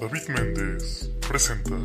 [0.00, 1.76] David Méndez presenta.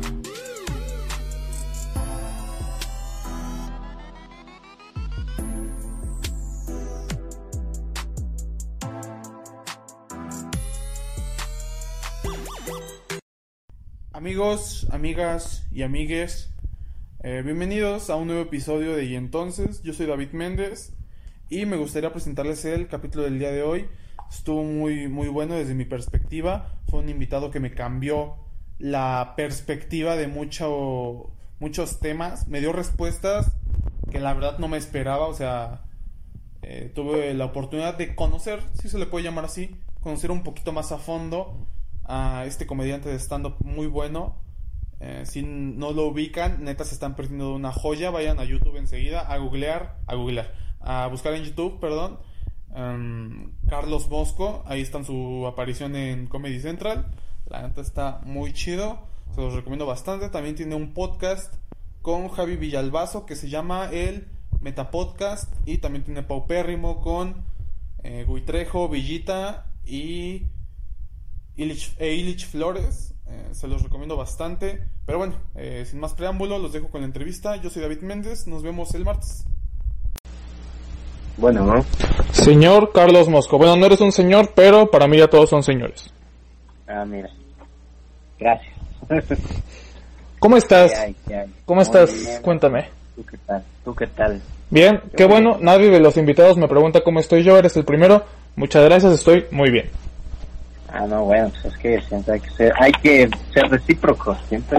[14.12, 16.50] Amigos, amigas y amigues,
[17.22, 20.92] eh, bienvenidos a un nuevo episodio de Y entonces, yo soy David Méndez
[21.48, 23.86] y me gustaría presentarles el capítulo del día de hoy.
[24.30, 28.36] Estuvo muy, muy bueno desde mi perspectiva, fue un invitado que me cambió
[28.78, 33.52] la perspectiva de mucho, muchos temas, me dio respuestas
[34.10, 35.84] que la verdad no me esperaba, o sea,
[36.62, 40.72] eh, tuve la oportunidad de conocer, si se le puede llamar así, conocer un poquito
[40.72, 41.66] más a fondo
[42.04, 44.36] a este comediante de stand-up muy bueno.
[44.98, 48.10] Eh, si no lo ubican, neta se están perdiendo una joya.
[48.10, 52.18] Vayan a YouTube enseguida a googlear, a googlear, a buscar en YouTube, perdón.
[52.74, 57.06] Em, Carlos Bosco, ahí está su aparición en Comedy Central.
[57.46, 59.00] La neta está muy chido,
[59.34, 60.28] se los recomiendo bastante.
[60.28, 61.54] También tiene un podcast
[62.02, 64.28] con Javi Villalbazo que se llama el
[64.60, 65.52] Metapodcast.
[65.66, 67.44] Y también tiene Paupérrimo con
[68.02, 70.46] eh, Guitrejo, Villita y
[71.56, 73.14] Illich, e Flores.
[73.26, 74.86] Eh, se los recomiendo bastante.
[75.06, 77.56] Pero bueno, eh, sin más preámbulo, los dejo con la entrevista.
[77.56, 78.46] Yo soy David Méndez.
[78.46, 79.44] Nos vemos el martes.
[81.36, 81.84] Bueno, ¿no?
[82.32, 83.56] Señor Carlos Mosco.
[83.58, 86.12] Bueno, no eres un señor, pero para mí ya todos son señores.
[86.86, 87.30] Ah, mira.
[88.38, 88.72] Gracias.
[90.38, 90.90] ¿Cómo estás?
[90.92, 91.16] ¿Qué hay?
[91.26, 91.54] ¿Qué hay?
[91.64, 92.12] ¿Cómo Muy estás?
[92.14, 92.42] bien.
[92.42, 92.88] Cuéntame.
[93.16, 93.64] ¿Tú qué tal?
[93.84, 94.40] ¿Tú qué tal?
[94.70, 95.58] Bien, qué bueno.
[95.60, 97.56] Nadie de los invitados me pregunta cómo estoy yo.
[97.58, 98.24] Eres el primero.
[98.56, 99.12] Muchas gracias.
[99.14, 99.88] Estoy muy bien.
[100.92, 104.78] Ah, no, bueno, pues es que siempre hay que ser, hay que ser recíprocos, siempre.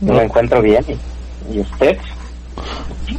[0.00, 0.84] Yo me encuentro bien.
[1.52, 1.96] ¿Y, y usted?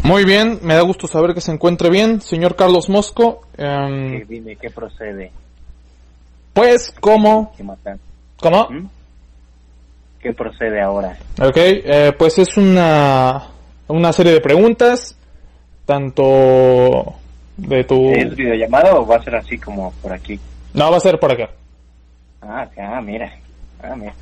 [0.03, 0.59] Muy bien.
[0.61, 3.41] Me da gusto saber que se encuentre bien, señor Carlos Mosco.
[3.57, 5.31] Em, ¿Qué, dime, ¿qué procede?
[6.53, 7.53] pues, ¿cómo?
[8.39, 8.67] ¿Cómo?
[8.69, 8.87] ¿Mm?
[10.21, 11.17] ¿Qué procede ahora?
[11.41, 13.47] Ok, eh, pues es una,
[13.87, 15.17] una serie de preguntas,
[15.85, 17.15] tanto
[17.57, 18.11] de tu...
[18.11, 20.39] ¿Es videollamada o va a ser así como por aquí?
[20.73, 21.49] No, va a ser por acá.
[22.41, 23.31] Ah, ah, mira.
[23.81, 24.13] Ah, mira.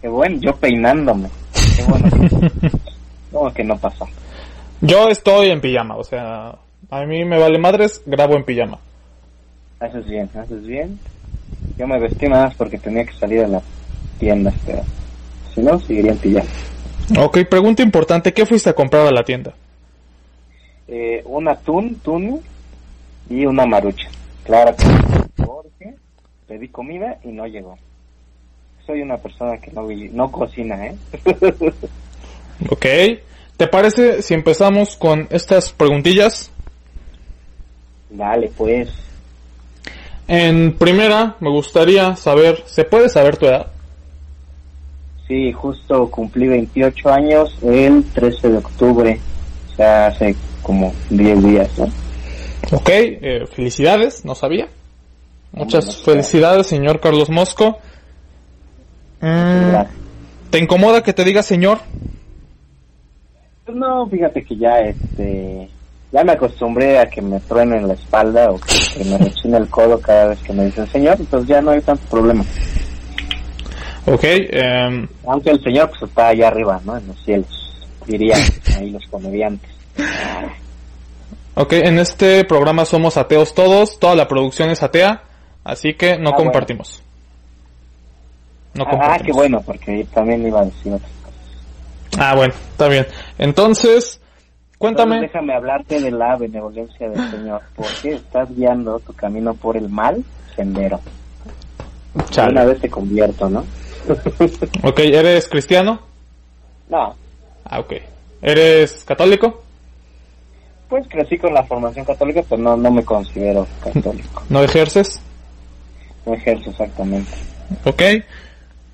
[0.00, 1.28] Qué bueno, yo peinándome.
[1.76, 2.08] Qué bueno.
[3.32, 4.06] ¿Cómo que no pasó?
[4.82, 6.56] Yo estoy en pijama, o sea,
[6.90, 8.78] a mí me vale madres, grabo en pijama.
[9.78, 10.98] Haces bien, haces bien.
[11.76, 13.62] Yo me vestí nada más porque tenía que salir a la
[14.18, 14.82] tienda, pero
[15.54, 16.48] si no, seguiría en pijama.
[17.18, 19.52] Ok, pregunta importante, ¿qué fuiste a comprar a la tienda?
[20.88, 22.42] Eh, un atún, tunu
[23.28, 24.08] y una marucha.
[24.44, 25.94] Claro que porque
[26.48, 27.76] pedí comida y no llegó.
[28.86, 30.96] Soy una persona que no, no cocina, ¿eh?
[32.68, 32.84] Ok,
[33.60, 36.50] ¿te parece si empezamos con estas preguntillas?
[38.08, 38.88] Dale, pues.
[40.26, 43.66] En primera, me gustaría saber, ¿se puede saber tu edad?
[45.28, 49.20] Sí, justo cumplí 28 años el 13 de octubre.
[49.70, 51.84] O sea, hace como 10 días, ¿no?
[52.72, 54.68] Ok, eh, felicidades, no sabía.
[55.52, 57.78] Muchas felicidades, señor Carlos Mosco.
[59.20, 59.82] Mm.
[60.48, 61.80] ¿Te incomoda que te diga señor?
[63.70, 65.68] Pues no, fíjate que ya este
[66.10, 70.00] ya me acostumbré a que me truenen la espalda o que me rechine el codo
[70.00, 72.44] cada vez que me dicen señor, entonces ya no hay tanto problema.
[74.06, 76.96] Ok, em, Aunque el señor pues está allá arriba, ¿no?
[76.96, 78.40] En los cielos, dirían
[78.76, 79.70] ahí los comediantes.
[81.54, 85.22] ok, en este programa somos ateos todos, toda la producción es atea,
[85.62, 86.36] así que no Ah, bueno.
[86.38, 87.04] compartimos.
[88.74, 90.92] No ah, qué bueno, porque también iba a decir.
[92.18, 93.06] Ah, bueno, está bien.
[93.38, 94.20] Entonces,
[94.78, 95.16] cuéntame.
[95.16, 99.88] Entonces, déjame hablarte de la benevolencia del Señor, porque estás guiando tu camino por el
[99.88, 100.24] mal
[100.56, 101.00] sendero.
[102.30, 102.52] Chale.
[102.52, 103.64] Una vez te convierto, ¿no?
[104.82, 106.00] Ok, ¿eres cristiano?
[106.88, 107.14] no,
[107.64, 107.92] Ah, ok.
[108.42, 109.62] ¿Eres católico?
[110.88, 114.42] pues crecí con la formación católica, pero no, no me considero católico.
[114.48, 115.22] ¿No ejerces?
[116.26, 117.30] No ejerzo exactamente.
[117.84, 118.02] Ok.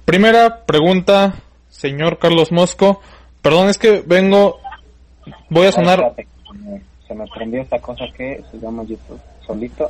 [0.05, 1.33] Primera pregunta,
[1.77, 3.01] señor Carlos Mosco.
[3.43, 4.59] Perdón, es que vengo...
[5.51, 6.15] Voy a sonar...
[7.07, 9.89] Se me- prendió esta cosa que se llama YouTube solito.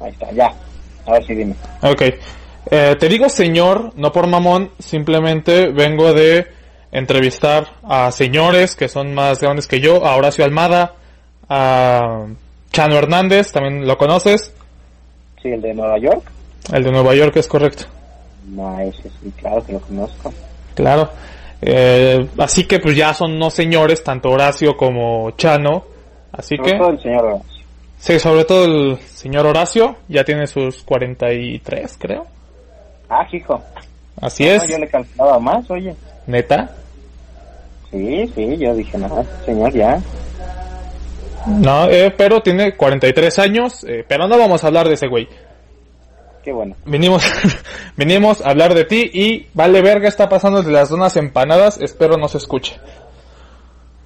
[0.00, 0.52] Ahí está, ya.
[1.06, 1.54] A ver si dime.
[1.82, 2.02] Ok.
[2.70, 6.46] Eh, te digo señor, no por mamón, simplemente vengo de
[6.92, 10.94] entrevistar a señores que son más grandes que yo, a Horacio Almada,
[11.48, 12.26] a
[12.72, 14.54] Chano Hernández, también lo conoces,
[15.42, 16.22] Sí, el de Nueva York.
[16.72, 17.84] el de Nueva York es correcto.
[18.48, 20.32] No, ese sí, claro que lo conozco.
[20.78, 21.10] Claro.
[21.60, 25.82] Eh, así que pues ya son no señores, tanto Horacio como Chano.
[26.30, 27.64] Así Sobre que, todo el señor Horacio.
[27.98, 32.26] sí, sobre todo el señor Horacio, ya tiene sus 43, creo.
[33.10, 33.60] Ah, hijo.
[34.20, 34.68] Así No, es.
[34.68, 35.96] yo le calculaba más, oye.
[36.28, 36.70] ¿Neta?
[37.90, 39.98] Sí, sí, yo dije, no, señor, ya.
[41.46, 45.26] No, eh, pero tiene 43 años, eh, pero no vamos a hablar de ese güey.
[46.48, 46.74] Qué bueno.
[46.86, 47.22] Venimos,
[47.98, 52.16] venimos a hablar de ti y vale verga está pasando de las donas empanadas, espero
[52.16, 52.80] no se escuche.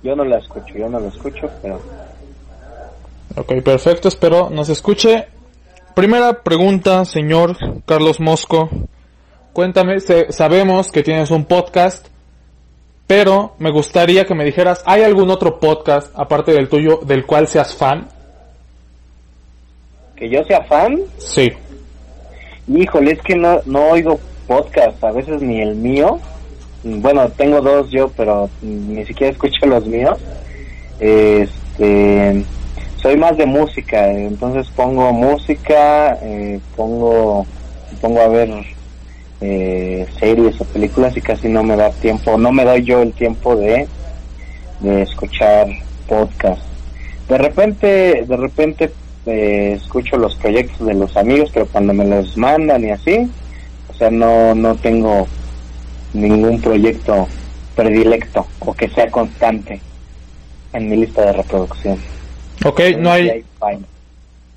[0.03, 1.81] Yo no la escucho, yo no la escucho, pero...
[3.37, 5.29] Ok, perfecto, espero no se escuche.
[5.95, 7.57] Primera pregunta, señor
[7.87, 8.69] Carlos Mosco.
[9.53, 12.09] Cuéntame, se- sabemos que tienes un podcast,
[13.07, 17.47] pero me gustaría que me dijeras, ¿hay algún otro podcast aparte del tuyo del cual
[17.47, 18.09] seas fan?
[20.17, 21.53] Que yo sea fan, Sí.
[22.69, 26.19] Híjole, es que no, no oigo podcast, a veces ni el mío.
[26.85, 30.19] Bueno, tengo dos yo, pero ni siquiera escucho los míos.
[30.99, 32.45] Este,
[32.97, 37.45] soy más de música, entonces pongo música, eh, pongo,
[38.01, 38.51] pongo a ver
[39.41, 43.13] eh, series o películas y casi no me da tiempo, no me doy yo el
[43.13, 43.89] tiempo de,
[44.81, 45.67] de escuchar
[46.09, 46.63] podcast.
[47.29, 48.93] De repente, de repente
[49.27, 53.31] eh, escucho los proyectos de los amigos, pero cuando me los mandan y así,
[53.89, 55.27] o sea, no, no tengo
[56.13, 57.29] ningún proyecto
[57.75, 59.81] predilecto o que sea constante
[60.73, 61.99] en mi lista de reproducción.
[62.65, 63.83] Ok, no hay, fine.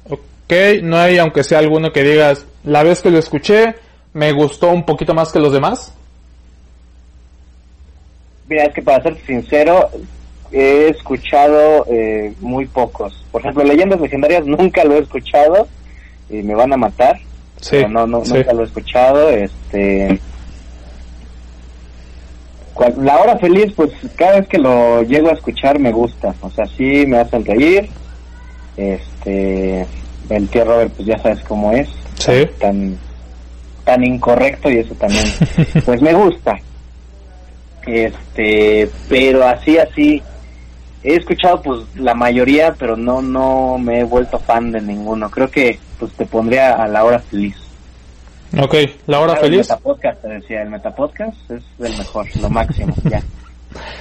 [0.09, 3.75] ok, no hay aunque sea alguno que digas, la vez que lo escuché,
[4.13, 5.93] me gustó un poquito más que los demás.
[8.47, 9.89] Mira, es que para ser sincero,
[10.51, 13.25] he escuchado eh, muy pocos.
[13.31, 15.67] Por ejemplo, Leyendas Legendarias nunca lo he escuchado
[16.29, 17.17] y me van a matar.
[17.61, 18.33] Sí, pero no, no, sí.
[18.33, 19.29] nunca lo he escuchado.
[19.29, 20.19] Este,
[22.97, 26.33] la hora feliz, pues cada vez que lo llego a escuchar me gusta.
[26.41, 27.89] O sea, sí me hacen reír.
[28.77, 29.85] Este,
[30.29, 31.89] el tío Robert, pues ya sabes cómo es.
[32.15, 32.45] Sí.
[32.59, 32.97] Tan,
[33.83, 35.25] tan incorrecto y eso también,
[35.85, 36.59] pues me gusta.
[37.85, 40.21] Este, pero así, así,
[41.05, 45.29] he escuchado pues la mayoría, pero no, no me he vuelto fan de ninguno.
[45.29, 47.55] Creo que pues te pondría a la hora feliz.
[48.59, 48.75] Ok,
[49.05, 49.69] la hora feliz.
[49.69, 53.21] El Metapodcast, te decía, el Metapodcast es el mejor, lo máximo, ya.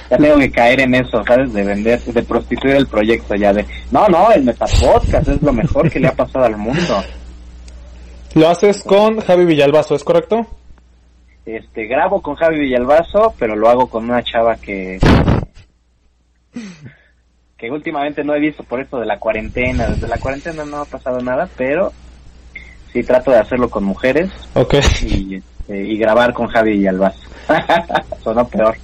[0.09, 1.53] Ya tengo que caer en eso, ¿sabes?
[1.53, 3.65] De vender, de prostituir el proyecto ya de...
[3.91, 7.03] No, no, el Metapodcast es lo mejor que le ha pasado al mundo.
[8.35, 10.45] Lo haces con Javi Villalbazo, ¿es correcto?
[11.45, 14.99] Este, grabo con Javi Villalbazo, pero lo hago con una chava que...
[17.57, 19.87] que últimamente no he visto por esto de la cuarentena.
[19.87, 21.93] Desde la cuarentena no ha pasado nada, pero
[22.91, 24.75] sí trato de hacerlo con mujeres Ok.
[25.03, 27.19] y, este, y grabar con Javi Villalbazo.
[28.23, 28.75] Sonó peor.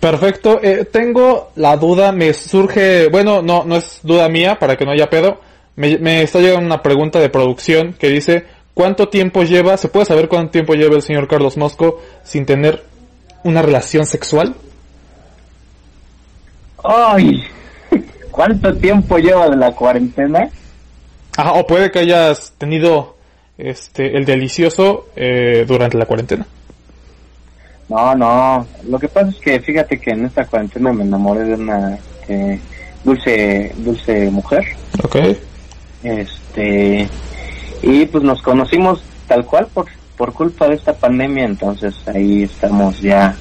[0.00, 0.60] Perfecto.
[0.62, 4.92] Eh, tengo la duda, me surge, bueno, no, no es duda mía, para que no
[4.92, 5.40] haya pedo.
[5.76, 8.44] Me, me está llegando una pregunta de producción que dice,
[8.74, 12.84] ¿cuánto tiempo lleva, se puede saber cuánto tiempo lleva el señor Carlos Mosco sin tener
[13.44, 14.54] una relación sexual?
[16.84, 17.42] ¡Ay!
[18.30, 20.48] ¿Cuánto tiempo lleva de la cuarentena?
[21.36, 23.16] Ajá, o puede que hayas tenido
[23.56, 26.46] este el delicioso eh, durante la cuarentena.
[27.88, 28.66] No, no.
[28.88, 32.60] Lo que pasa es que fíjate que en esta cuarentena me enamoré de una este,
[33.04, 34.64] dulce, dulce mujer.
[35.02, 35.16] Ok.
[36.02, 37.08] Este,
[37.82, 39.86] y pues nos conocimos tal cual por,
[40.16, 43.34] por culpa de esta pandemia, entonces ahí estamos ya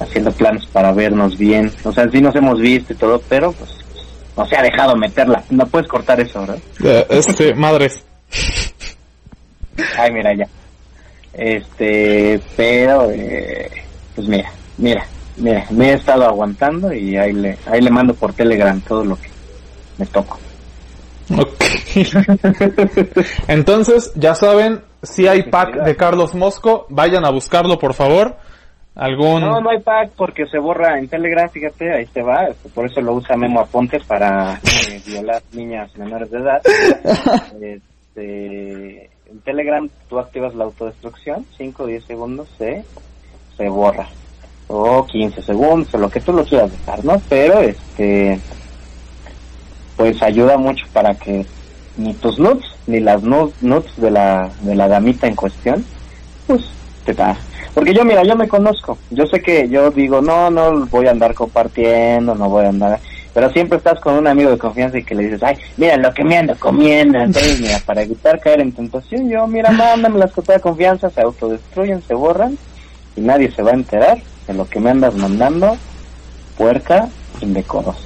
[0.00, 1.72] haciendo planes para vernos bien.
[1.84, 3.70] O sea, sí nos hemos visto y todo, pero pues
[4.36, 5.42] no se ha dejado meterla.
[5.50, 6.58] No puedes cortar eso, ¿verdad?
[6.84, 8.02] Eh, este, madres.
[9.98, 10.46] Ay, mira ya.
[11.32, 13.70] Este, pero, eh,
[14.14, 18.32] pues mira, mira, mira, me he estado aguantando y ahí le, ahí le mando por
[18.32, 19.28] Telegram todo lo que
[19.98, 20.38] me toco.
[21.36, 21.64] Ok.
[23.48, 28.36] Entonces, ya saben, si hay pack de Carlos Mosco, vayan a buscarlo, por favor.
[28.96, 29.42] Algún...
[29.42, 32.86] No, no hay pack porque se borra en Telegram, fíjate, ahí te va, este, por
[32.86, 36.62] eso lo usa Memo Aponte para eh, violar niñas menores de edad.
[37.60, 42.84] Este, en Telegram tú activas la autodestrucción, 5 o 10 segundos se,
[43.56, 44.08] se borra.
[44.68, 47.20] O 15 segundos, o lo que tú lo quieras dejar, ¿no?
[47.28, 48.40] Pero, este,
[49.96, 51.44] pues ayuda mucho para que
[51.98, 55.84] ni tus nuts, ni las nu- nuts de la, de la damita en cuestión,
[56.46, 56.62] pues
[57.14, 57.22] te.
[57.74, 58.96] Porque yo, mira, yo me conozco.
[59.10, 63.00] Yo sé que yo digo, no, no voy a andar compartiendo, no voy a andar.
[63.34, 66.10] Pero siempre estás con un amigo de confianza y que le dices, ay, mira lo
[66.14, 67.18] que me ando comiendo.
[67.22, 71.20] Entonces, mira, para evitar caer en tentación, yo, mira, mándame las cosas de confianza, se
[71.20, 72.56] autodestruyen, se borran
[73.14, 75.76] y nadie se va a enterar de lo que me andas mandando,
[76.56, 77.08] puerca,
[77.42, 78.00] indecorosa.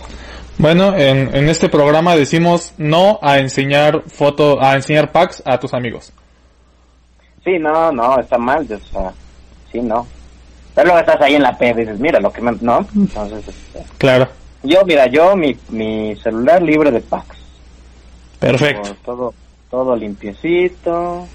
[0.58, 5.74] Bueno, en, en este programa decimos no a enseñar foto, a enseñar packs a tus
[5.74, 6.12] amigos.
[7.44, 9.12] Sí, no, no, está mal, o sea,
[9.72, 10.06] sí, no.
[10.74, 12.52] Pero luego estás ahí en la P y dices, mira lo que me...
[12.60, 14.28] No, entonces, este, Claro.
[14.62, 17.36] yo, mira, yo, mi, mi celular libre de packs.
[18.38, 18.94] Perfecto.
[19.04, 19.34] Todo,
[19.70, 21.26] todo limpiecito,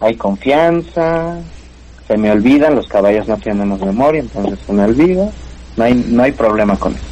[0.00, 1.38] hay confianza,
[2.08, 5.30] se me olvidan, los caballos no tenemos memoria, entonces se me olvida,
[5.76, 7.04] no hay, no hay problema con eso.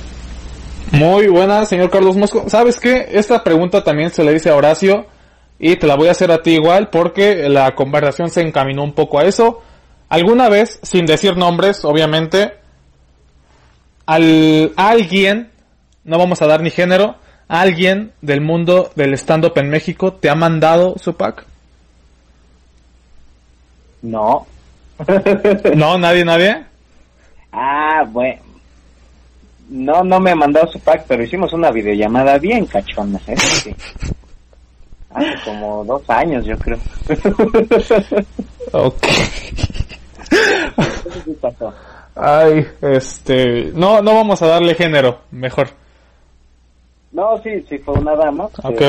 [0.93, 2.45] Muy buena, señor Carlos Mosco.
[2.49, 3.07] ¿Sabes qué?
[3.13, 5.07] Esta pregunta también se le dice a Horacio
[5.62, 8.95] y te la voy a hacer a ti igual porque la conversación se encaminó un
[8.95, 9.61] poco a eso.
[10.09, 12.55] ¿Alguna vez, sin decir nombres, obviamente,
[14.07, 15.50] al alguien,
[16.02, 20.35] no vamos a dar ni género, alguien del mundo del stand-up en México te ha
[20.35, 21.45] mandado su pack?
[24.02, 24.47] No.
[25.76, 26.64] No, nadie, nadie.
[27.52, 28.40] ah, bueno.
[29.69, 33.37] No, no me ha mandado su pack, pero hicimos una videollamada bien cachona, ¿eh?
[33.37, 33.76] Sí.
[35.12, 36.79] Hace como dos años, yo creo.
[38.73, 39.07] Ok.
[42.14, 45.69] Ay, este, no, no vamos a darle género, mejor.
[47.12, 48.45] No, sí, sí fue una dama.
[48.62, 48.83] Ok.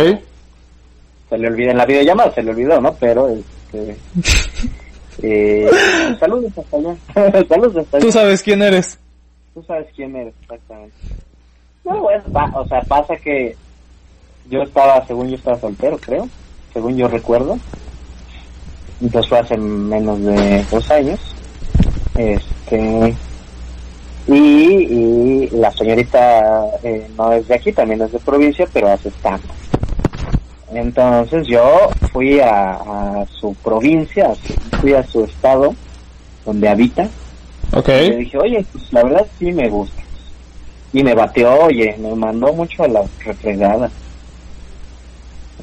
[1.30, 2.94] Se le olvidó en la videollamada, se le olvidó, ¿no?
[2.96, 3.98] Pero, este...
[5.24, 5.70] eh,
[6.20, 6.96] saludos hasta allá.
[7.48, 8.06] saludos hasta allá.
[8.06, 9.00] Tú sabes quién eres.
[9.54, 10.96] Tú sabes quién eres, exactamente.
[11.84, 13.56] No, bueno, pa- o sea, pasa que
[14.46, 16.28] yo estaba, según yo estaba soltero, creo,
[16.74, 17.58] según yo recuerdo.
[19.00, 21.20] Entonces fue hace menos de dos años.
[22.16, 23.16] Este.
[24.28, 26.42] Y, y la señorita
[26.84, 29.42] eh, no es de aquí, también es de provincia, pero hace stand
[30.74, 34.32] Entonces yo fui a, a su provincia,
[34.80, 35.74] fui a su estado
[36.46, 37.10] donde habita
[37.74, 37.90] Ok.
[37.90, 40.02] y le dije, oye, pues la verdad sí me gusta.
[40.94, 43.90] Y me bateó, oye, me mandó mucho a la refregada.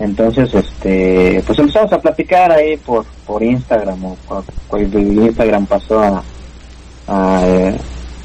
[0.01, 6.23] Entonces, este, pues empezamos a platicar ahí por, por Instagram, o por, Instagram pasó a,
[7.09, 7.77] a, eh,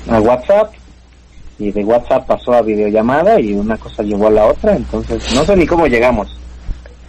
[0.10, 0.74] a WhatsApp,
[1.58, 5.44] y de WhatsApp pasó a videollamada, y una cosa llevó a la otra, entonces no
[5.46, 6.40] sé ni cómo llegamos.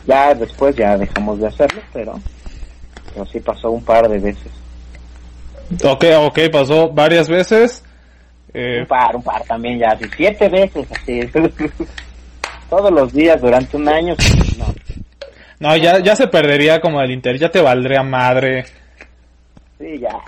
[0.07, 2.19] Ya después ya dejamos de hacerlo, pero,
[3.13, 4.53] pero sí pasó un par de veces.
[5.83, 7.83] Ok, ok, pasó varias veces.
[8.53, 11.21] Eh, Un par, un par también ya, siete veces así.
[12.71, 14.15] Todos los días durante un año,
[14.59, 14.67] no.
[15.61, 18.65] no, ya, ya se perdería como el interés, ya te valdría madre.
[19.79, 20.19] Sí, ya.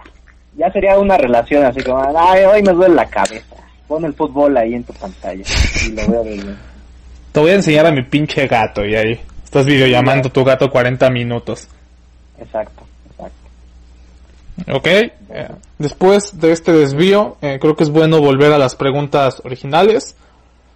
[0.57, 3.57] Ya sería una relación así como, ay, hoy me duele la cabeza.
[3.89, 5.45] Pon el fútbol ahí en tu pantalla
[5.85, 6.59] y lo veo bien.
[7.33, 11.11] Te voy a enseñar a mi pinche gato y ahí estás videollamando tu gato 40
[11.11, 11.69] minutos.
[12.39, 14.73] Exacto, exacto.
[14.73, 15.13] Ok, eh,
[15.79, 20.17] después de este desvío, eh, creo que es bueno volver a las preguntas originales.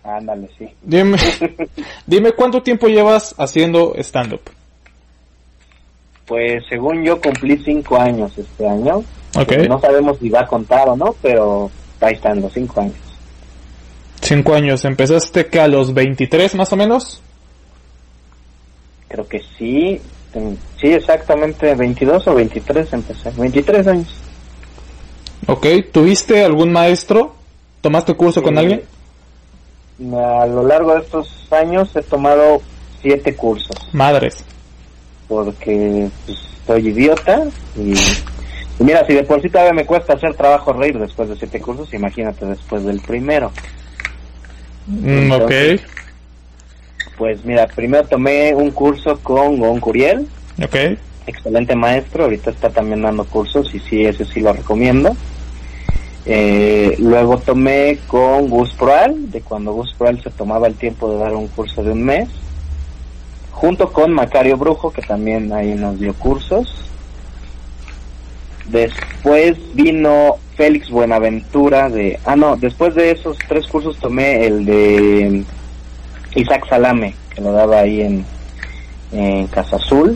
[0.02, 0.66] Ándale, sí.
[0.82, 1.18] Dime,
[2.06, 4.40] dime cuánto tiempo llevas haciendo stand-up.
[6.26, 9.02] Pues según yo cumplí cinco años este año.
[9.36, 12.94] Ok, No sabemos si va a contar o no, pero ahí están los cinco años.
[14.22, 14.84] cinco años.
[14.84, 17.20] ¿Empezaste que a los 23 más o menos?
[19.08, 20.00] Creo que sí.
[20.32, 23.30] Ten- Sí, exactamente, 22 o 23 empecé.
[23.36, 24.08] 23 años.
[25.46, 27.34] Ok, ¿tuviste algún maestro?
[27.80, 28.82] ¿Tomaste curso con alguien?
[30.00, 32.62] A lo largo de estos años he tomado
[33.02, 34.34] siete cursos Madres.
[35.28, 37.42] porque pues, estoy idiota
[37.76, 41.36] y, y mira, si de por sí todavía me cuesta hacer trabajo reír después de
[41.36, 43.52] siete cursos, imagínate después del primero.
[44.86, 45.80] Mm, ok, Entonces-
[47.18, 50.26] Pues mira, primero tomé un curso con Gon Curiel,
[50.62, 50.76] ok.
[51.26, 55.14] excelente maestro, ahorita está también dando cursos y sí, ese sí lo recomiendo.
[56.32, 61.18] Eh, luego tomé con Gus Proal, de cuando Gus Proal se tomaba el tiempo de
[61.18, 62.28] dar un curso de un mes,
[63.50, 66.88] junto con Macario Brujo, que también ahí nos dio cursos.
[68.66, 72.20] Después vino Félix Buenaventura de...
[72.24, 75.44] Ah, no, después de esos tres cursos tomé el de
[76.36, 78.24] Isaac Salame, que lo daba ahí en,
[79.10, 80.14] en Casa Azul.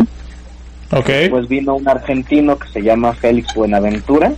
[0.93, 4.33] Ok, Pues vino un argentino que se llama Félix Buenaventura,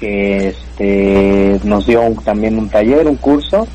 [0.00, 3.68] que este nos dio un- también un taller, un curso,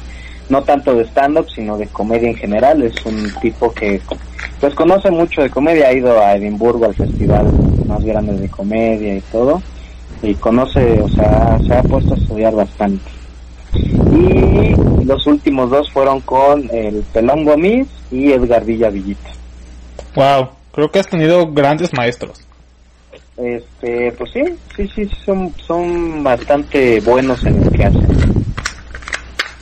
[0.50, 2.82] no tanto de stand-up, sino de comedia en general.
[2.84, 4.02] Es un tipo que
[4.60, 7.46] pues conoce mucho de comedia, ha ido a Edimburgo al festival
[7.88, 9.62] más grande de comedia y todo,
[10.24, 13.04] y conoce, o sea, se ha puesto a estudiar bastante.
[14.12, 14.74] Y
[15.06, 19.30] los últimos dos fueron con el Pelón Gomis y Edgar Villa Villita.
[20.16, 20.50] wow.
[20.74, 22.45] Creo que has tenido grandes maestros.
[23.38, 24.44] Este, pues sí,
[24.76, 28.08] sí, sí, son, son bastante buenos en lo que hacen.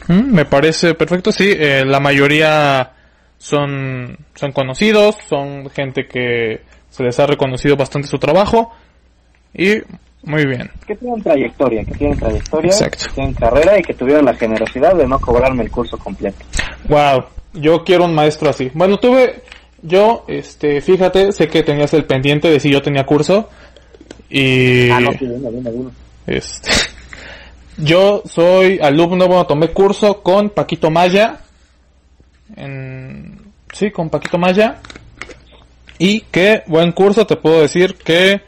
[0.08, 1.52] Mm, me parece perfecto, sí.
[1.52, 2.92] eh, la mayoría
[3.38, 8.72] son, son conocidos, son gente que se les ha reconocido bastante su trabajo
[9.54, 9.82] y
[10.24, 10.70] muy bien.
[10.88, 13.06] Que tienen trayectoria, que tienen trayectoria, Exacto.
[13.08, 16.38] que tienen carrera y que tuvieron la generosidad de no cobrarme el curso completo.
[16.88, 18.72] Wow, yo quiero un maestro así.
[18.74, 19.42] Bueno, tuve,
[19.84, 23.50] yo, este, fíjate, sé que tenías el pendiente de si yo tenía curso
[24.30, 25.92] y Ah, no, sí, dime, dime, dime.
[26.26, 26.72] este,
[27.78, 31.42] yo soy alumno, bueno, tomé curso con Paquito Maya,
[32.56, 33.40] en,
[33.74, 34.80] sí, con Paquito Maya
[36.00, 38.42] y qué buen curso, te puedo decir que,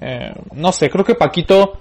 [0.00, 1.80] eh, no sé, creo que Paquito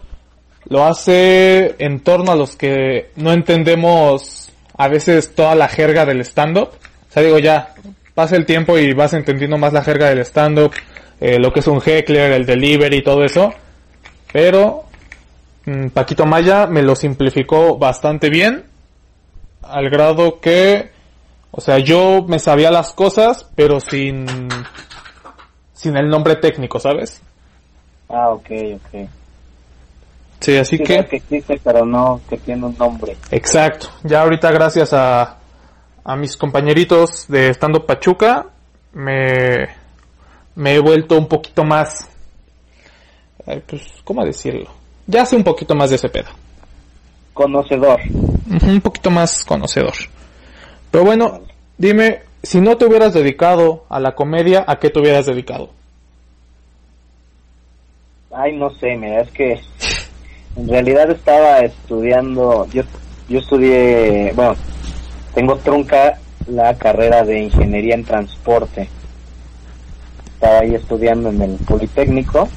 [0.66, 6.22] lo hace en torno a los que no entendemos a veces toda la jerga del
[6.22, 6.70] stand-up.
[6.70, 7.74] O sea, digo, ya,
[8.14, 10.74] pasa el tiempo y vas entendiendo más la jerga del stand-up,
[11.20, 13.54] eh, lo que es un heckler, el delivery y todo eso.
[14.32, 14.86] Pero
[15.66, 18.66] mm, Paquito Maya me lo simplificó bastante bien,
[19.62, 20.92] al grado que,
[21.52, 24.26] o sea, yo me sabía las cosas, pero sin,
[25.74, 27.22] sin el nombre técnico, ¿sabes?
[28.10, 29.10] Ah, ok, ok.
[30.40, 31.06] Sí, así Sí, que...
[31.06, 33.16] que existe, pero no que tiene un nombre.
[33.30, 33.90] Exacto.
[34.04, 35.38] Ya ahorita gracias a,
[36.04, 38.48] a mis compañeritos de Estando Pachuca
[38.94, 39.68] me,
[40.56, 42.10] me he vuelto un poquito más,
[43.46, 44.70] pues, ¿cómo decirlo?
[45.08, 46.30] Ya sé un poquito más de ese pedo.
[47.34, 48.00] Conocedor.
[48.68, 49.94] Un poquito más conocedor.
[50.90, 51.42] Pero bueno,
[51.78, 55.70] dime, si no te hubieras dedicado a la comedia, ¿a qué te hubieras dedicado?
[58.34, 59.60] Ay, no sé, mira, es que
[60.56, 62.84] en realidad estaba estudiando, yo,
[63.30, 64.56] yo estudié, bueno,
[65.34, 68.90] tengo trunca la carrera de ingeniería en transporte.
[70.34, 72.48] Estaba ahí estudiando en el Politécnico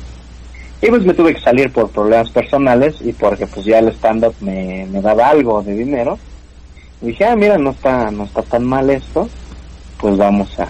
[0.81, 4.35] y pues me tuve que salir por problemas personales y porque pues ya el stand-up
[4.41, 6.19] me, me daba algo de dinero.
[7.01, 9.29] Y dije, ah, mira, no está, no está tan mal esto,
[9.99, 10.69] pues vamos a,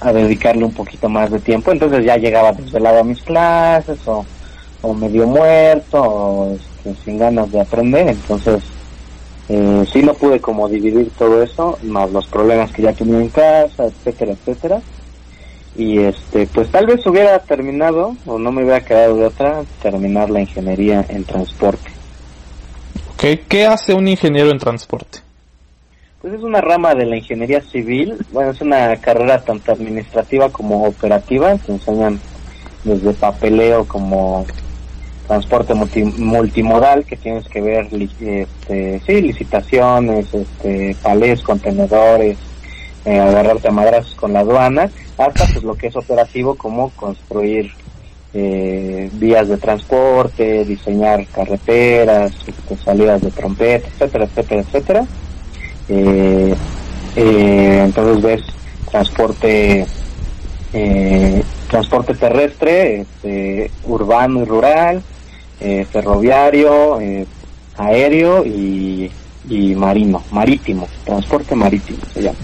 [0.00, 1.72] a dedicarle un poquito más de tiempo.
[1.72, 4.24] Entonces ya llegaba desvelado a mis clases o,
[4.82, 8.08] o medio muerto o este, sin ganas de aprender.
[8.08, 8.62] Entonces
[9.48, 13.28] eh, sí no pude como dividir todo eso, más los problemas que ya tenía en
[13.28, 14.80] casa, etcétera, etcétera.
[15.76, 20.30] Y este, pues tal vez hubiera terminado o no me hubiera quedado de otra terminar
[20.30, 21.90] la ingeniería en transporte.
[23.14, 23.40] ¿Ok?
[23.48, 25.18] ¿Qué hace un ingeniero en transporte?
[26.22, 30.84] Pues es una rama de la ingeniería civil, bueno, es una carrera tanto administrativa como
[30.84, 32.18] operativa, te enseñan
[32.82, 34.46] desde papeleo como
[35.26, 42.36] transporte multi- multimodal, que tienes que ver, este, sí, licitaciones, este, palés, contenedores,
[43.04, 47.70] eh, agarrarte a madrazos con la aduana, hasta pues lo que es operativo como construir
[48.34, 55.06] eh, vías de transporte, diseñar carreteras, este, salidas de trompeta, etcétera, etcétera, etcétera.
[55.88, 56.54] Eh,
[57.16, 58.42] eh, entonces ves
[58.90, 59.86] transporte
[61.70, 65.02] transporte terrestre, este, urbano y rural,
[65.60, 67.26] eh, ferroviario, eh,
[67.76, 69.10] aéreo y,
[69.48, 72.38] y marino, marítimo, transporte marítimo se llama.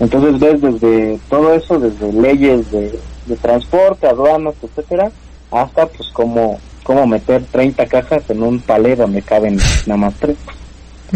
[0.00, 5.10] Entonces ves desde todo eso, desde leyes de, de transporte, aduanas, etcétera,
[5.50, 10.36] hasta pues cómo, cómo meter 30 cajas en un palé donde caben nada más tres.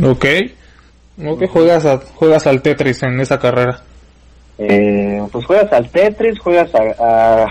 [0.02, 0.24] ¿Ok?
[1.24, 1.46] ¿Ok?
[1.48, 3.82] Juegas, a- juegas al Tetris en esa carrera.
[4.58, 6.80] Eh, pues juegas al Tetris, juegas a,
[7.44, 7.46] a,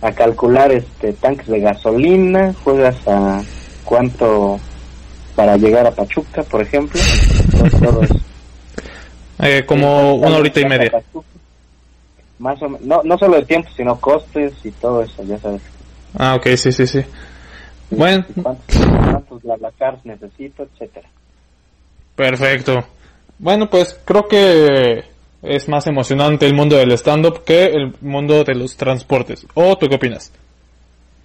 [0.00, 3.42] a calcular este tanques de gasolina, juegas a
[3.84, 4.58] cuánto
[5.34, 7.00] para llegar a Pachuca, por ejemplo,
[7.50, 8.20] todo, todo eso.
[9.38, 10.90] Eh, como una horita y media.
[12.38, 15.62] Más o no, no solo el tiempo, sino costes y todo eso, ya sabes.
[16.18, 17.00] Ah, ok, sí, sí, sí.
[17.90, 21.08] Bueno, cuántos, cuántos BlaBlaCars necesito, etcétera.
[22.14, 22.84] perfecto.
[23.38, 25.04] Bueno, pues creo que
[25.42, 29.46] es más emocionante el mundo del stand-up que el mundo de los transportes.
[29.54, 30.32] ¿O tú qué opinas?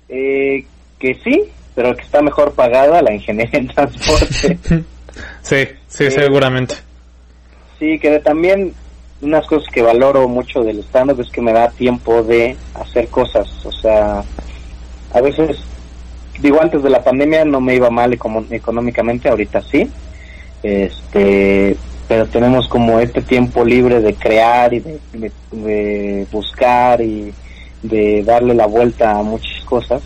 [0.10, 0.66] Eh,
[1.00, 1.44] que sí,
[1.76, 4.58] pero que está mejor pagada la ingeniería en transporte.
[5.42, 6.12] Sí, sí, Sí.
[6.12, 6.76] seguramente.
[7.78, 8.74] Sí, que también
[9.22, 13.50] unas cosas que valoro mucho del stand-up es que me da tiempo de hacer cosas.
[13.66, 14.24] O sea,
[15.14, 15.58] a veces,
[16.40, 19.90] digo, antes de la pandemia no me iba mal económicamente, ahorita sí.
[20.64, 21.76] Este,
[22.12, 27.34] pero tenemos como este tiempo libre de crear y de, buscar y
[27.84, 30.02] de darle la vuelta a muchas cosas.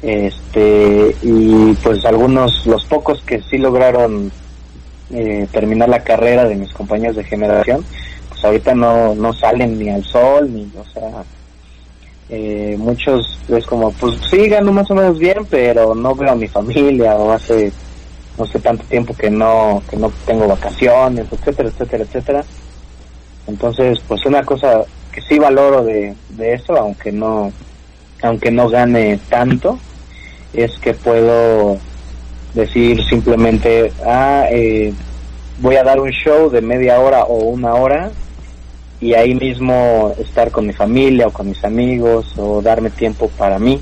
[0.00, 4.32] Este, y pues algunos, los pocos que sí lograron
[5.10, 7.84] eh, terminar la carrera de mis compañeros de generación,
[8.30, 11.22] pues ahorita no, no salen ni al sol, ni, o sea,
[12.30, 16.34] eh, muchos es como, pues sí, gano más o menos bien, pero no veo a
[16.34, 17.70] mi familia, o hace,
[18.40, 22.44] no sé, tanto tiempo que no, que no tengo vacaciones, etcétera, etcétera, etcétera.
[23.46, 27.52] Entonces, pues una cosa que sí valoro de, de eso, aunque no,
[28.22, 29.78] aunque no gane tanto,
[30.54, 31.76] es que puedo
[32.54, 34.92] decir simplemente, ah, eh,
[35.58, 38.10] voy a dar un show de media hora o una hora
[39.00, 43.58] y ahí mismo estar con mi familia o con mis amigos o darme tiempo para
[43.58, 43.80] mí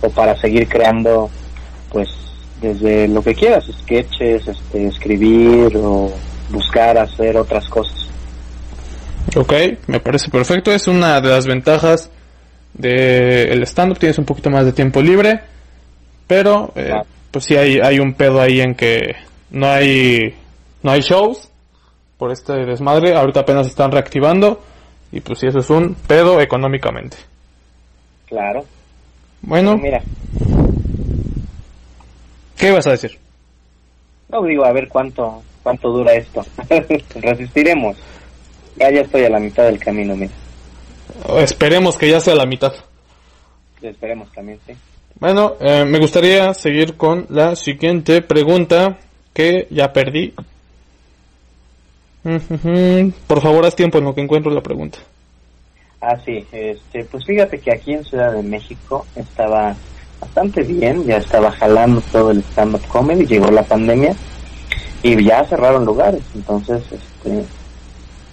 [0.00, 1.28] o para seguir creando
[1.90, 2.08] pues
[2.60, 6.12] desde lo que quieras, sketches, este, escribir o
[6.50, 8.08] buscar hacer otras cosas.
[9.36, 9.52] Ok,
[9.86, 10.72] me parece perfecto.
[10.72, 12.10] Es una de las ventajas
[12.74, 13.98] del stand-up.
[13.98, 15.40] Tienes un poquito más de tiempo libre.
[16.26, 16.92] Pero, eh,
[17.30, 19.14] pues sí hay, hay un pedo ahí en que
[19.50, 20.34] no hay,
[20.82, 21.48] no hay shows
[22.18, 23.14] por este desmadre.
[23.14, 24.62] Ahorita apenas están reactivando.
[25.12, 27.16] Y pues sí, eso es un pedo económicamente.
[28.26, 28.64] Claro.
[29.42, 30.02] Bueno, Mira,
[32.60, 33.18] ¿qué vas a decir?
[34.28, 36.44] no digo a ver cuánto cuánto dura esto.
[37.16, 37.96] Resistiremos.
[38.76, 40.32] Ya ya estoy a la mitad del camino, mira.
[41.38, 42.72] Esperemos que ya sea la mitad.
[43.82, 44.74] Esperemos también, sí.
[45.18, 48.98] Bueno, eh, me gustaría seguir con la siguiente pregunta
[49.34, 50.32] que ya perdí.
[53.26, 54.98] Por favor, haz tiempo en lo que encuentro la pregunta.
[56.00, 59.74] Ah, sí, este, pues fíjate que aquí en Ciudad de México estaba
[60.20, 64.14] bastante bien, ya estaba jalando todo el stand-up comedy, llegó la pandemia
[65.02, 67.44] y ya cerraron lugares, entonces, este,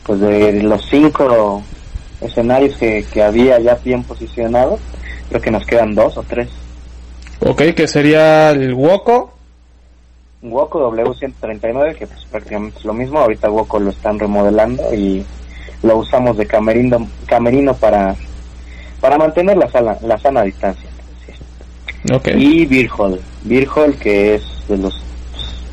[0.03, 1.63] pues de los cinco
[2.21, 4.79] escenarios que, que había ya bien posicionados,
[5.29, 6.49] creo que nos quedan dos o tres.
[7.39, 9.33] Ok, que sería el Woco.
[10.41, 15.25] Woco W139, que pues prácticamente es lo mismo, ahorita Woco lo están remodelando y
[15.83, 18.15] lo usamos de camerino, camerino para,
[18.99, 20.86] para mantener la, sala, la sana distancia.
[22.37, 24.93] Y Beer Hall, Beer Hall que es de los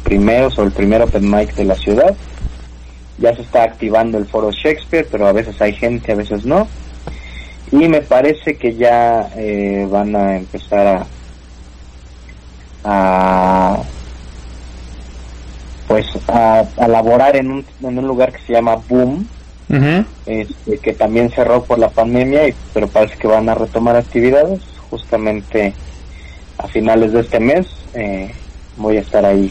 [0.03, 2.15] primeros o el primer open mic de la ciudad.
[3.19, 6.67] Ya se está activando el foro Shakespeare, pero a veces hay gente, a veces no.
[7.71, 11.07] Y me parece que ya eh, van a empezar a,
[12.85, 13.83] a
[15.87, 19.29] pues a, a laborar en un, en un lugar que se llama Boom,
[20.27, 24.61] este, que también cerró por la pandemia, y, pero parece que van a retomar actividades.
[24.91, 25.75] Justamente
[26.65, 28.33] a finales de este mes eh,
[28.77, 29.51] voy a estar ahí.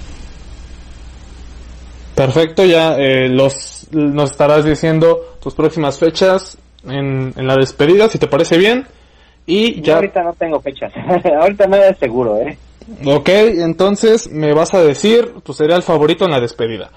[2.16, 8.20] Perfecto, ya eh, los, nos estarás diciendo tus próximas fechas en, en la despedida, si
[8.20, 8.86] te parece bien.
[9.46, 10.92] Y Yo ya, ahorita no tengo fechas,
[11.42, 12.58] ahorita nada es seguro, ¿eh?
[13.06, 16.92] ok, entonces me vas a decir tu cereal favorito en la despedida.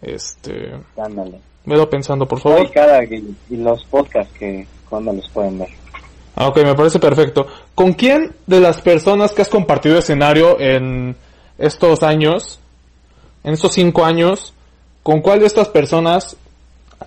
[0.00, 1.38] Este, Ándale.
[1.64, 2.70] velo pensando, por Y, favor.
[2.72, 5.68] cada, y, y los podcasts que cuando los pueden ver.
[6.36, 7.46] Ah, Ok, me parece perfecto.
[7.74, 11.16] ¿Con quién de las personas que has compartido escenario en
[11.56, 12.60] estos años,
[13.42, 14.52] en estos cinco años,
[15.02, 16.36] con cuál de estas personas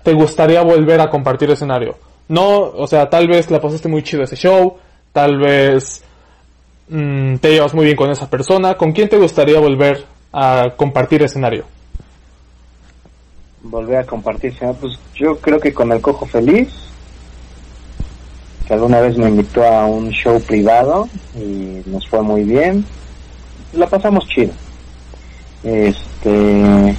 [0.02, 1.96] te gustaría volver a compartir escenario?
[2.26, 4.76] No, o sea, tal vez la pasaste muy chido ese show,
[5.12, 6.02] tal vez
[6.88, 8.74] mm, te llevas muy bien con esa persona.
[8.74, 11.64] ¿Con quién te gustaría volver a compartir escenario?
[13.62, 16.89] Volver a compartir, pues yo creo que con el Cojo Feliz,
[18.70, 22.84] que alguna vez me invitó a un show privado y nos fue muy bien.
[23.72, 24.52] La pasamos chido.
[25.64, 26.94] Este.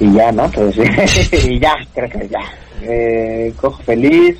[0.00, 0.50] Y ya, ¿no?
[0.50, 0.76] Pues,
[1.44, 2.40] y ya, creo que ya.
[2.80, 4.38] Eh, Cojo Feliz.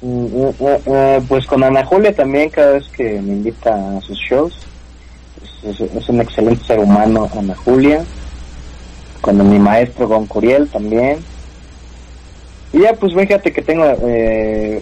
[0.00, 4.18] Mm, mm, mm, Pues con Ana Julia también, cada vez que me invita a sus
[4.18, 4.58] shows.
[5.62, 8.04] Es, un excelente ser humano, Ana Julia.
[9.20, 11.30] Con mi maestro Gon Curiel también.
[12.72, 13.84] Y ya, pues fíjate que tengo.
[14.06, 14.80] Eh,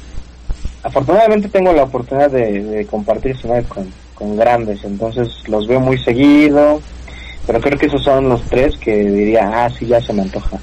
[0.82, 5.98] afortunadamente tengo la oportunidad de, de compartir escenario con, con grandes, entonces los veo muy
[5.98, 6.80] seguido.
[7.46, 10.58] Pero creo que esos son los tres que diría, ah, sí, ya se me antoja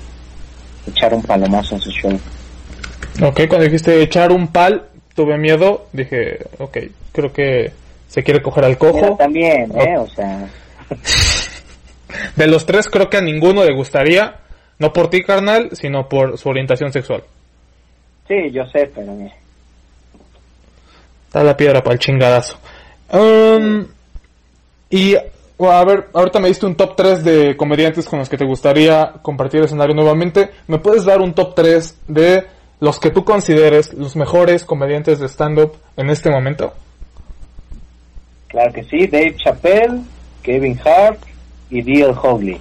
[0.88, 2.20] echar un palomazo en su show.
[3.22, 6.78] Ok, cuando dijiste echar un pal, tuve miedo, dije, ok,
[7.12, 7.72] creo que
[8.08, 9.16] se quiere coger al Mira, cojo.
[9.18, 9.98] también, ¿eh?
[9.98, 10.48] O sea,
[12.38, 14.36] De los tres creo que a ninguno le gustaría,
[14.80, 17.24] no por ti carnal, sino por su orientación sexual.
[18.28, 19.34] sí, yo sé, pero mira.
[21.32, 22.58] Da la piedra para el chingadazo.
[23.12, 23.86] Um,
[24.90, 28.46] y a ver, ahorita me diste un top 3 de comediantes con los que te
[28.46, 30.52] gustaría compartir escenario nuevamente.
[30.68, 32.46] ¿Me puedes dar un top 3 de
[32.80, 36.74] los que tú consideres los mejores comediantes de stand-up en este momento?
[38.48, 40.02] Claro que sí, Dave Chappelle,
[40.44, 41.20] Kevin Hart
[41.70, 42.14] y D.L.
[42.22, 42.60] Hawley.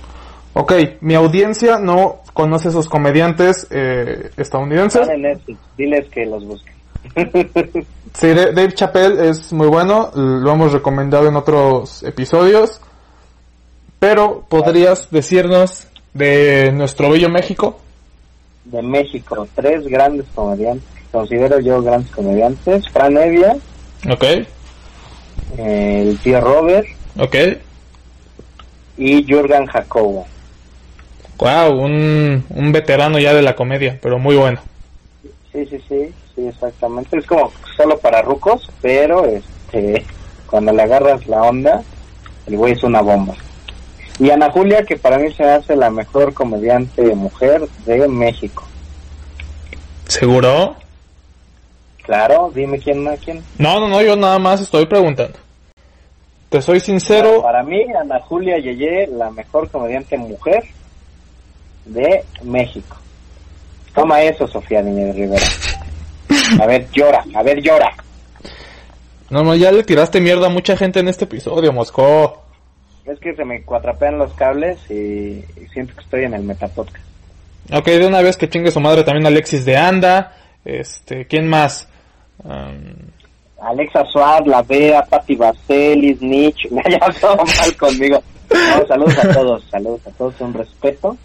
[0.59, 5.07] Ok, mi audiencia no conoce esos comediantes eh, estadounidenses.
[5.19, 6.75] Netflix, diles que los busquen.
[8.15, 12.81] Sí, Da- Dave Chappelle es muy bueno, lo hemos recomendado en otros episodios.
[13.99, 17.79] Pero podrías decirnos de nuestro bello México.
[18.65, 23.55] De México, tres grandes comediantes, considero yo grandes comediantes, Fran Evia,
[24.11, 24.25] Ok,
[25.59, 26.87] el tío Robert
[27.19, 27.35] ok.
[28.97, 30.27] y Jürgen Jacobo.
[31.39, 34.61] Wow, un, un veterano ya de la comedia, pero muy bueno.
[35.53, 37.19] Sí, sí, sí, sí, exactamente.
[37.19, 40.05] Es como solo para rucos, pero este,
[40.47, 41.83] cuando le agarras la onda,
[42.47, 43.35] el güey es una bomba.
[44.19, 48.65] Y Ana Julia, que para mí se hace la mejor comediante mujer de México.
[50.07, 50.77] ¿Seguro?
[52.03, 53.43] Claro, dime quién, quién.
[53.59, 55.39] No, no, no, yo nada más estoy preguntando.
[56.49, 57.43] Te soy sincero.
[57.43, 60.65] Para mí, Ana Julia Yeye, la mejor comediante mujer
[61.87, 62.97] de México.
[63.95, 65.47] Toma eso, Sofía Niña de Rivera.
[66.61, 67.93] A ver, llora, a ver, llora.
[69.31, 72.43] No, no, ya le tiraste mierda a mucha gente en este episodio, Mosco.
[73.05, 77.05] Es que se me cuatrapean los cables y, y siento que estoy en el Metapodcast.
[77.73, 80.37] Ok, de una vez que chingue su madre también Alexis de Anda.
[80.65, 81.89] Este, ¿quién más?
[82.45, 82.95] Um,
[83.61, 88.23] Alexa Suárez, La Bea, Patti Vaselis, Nietzsche, me haya todo mal conmigo.
[88.51, 91.17] No, saludos a todos, saludos a todos, un respeto.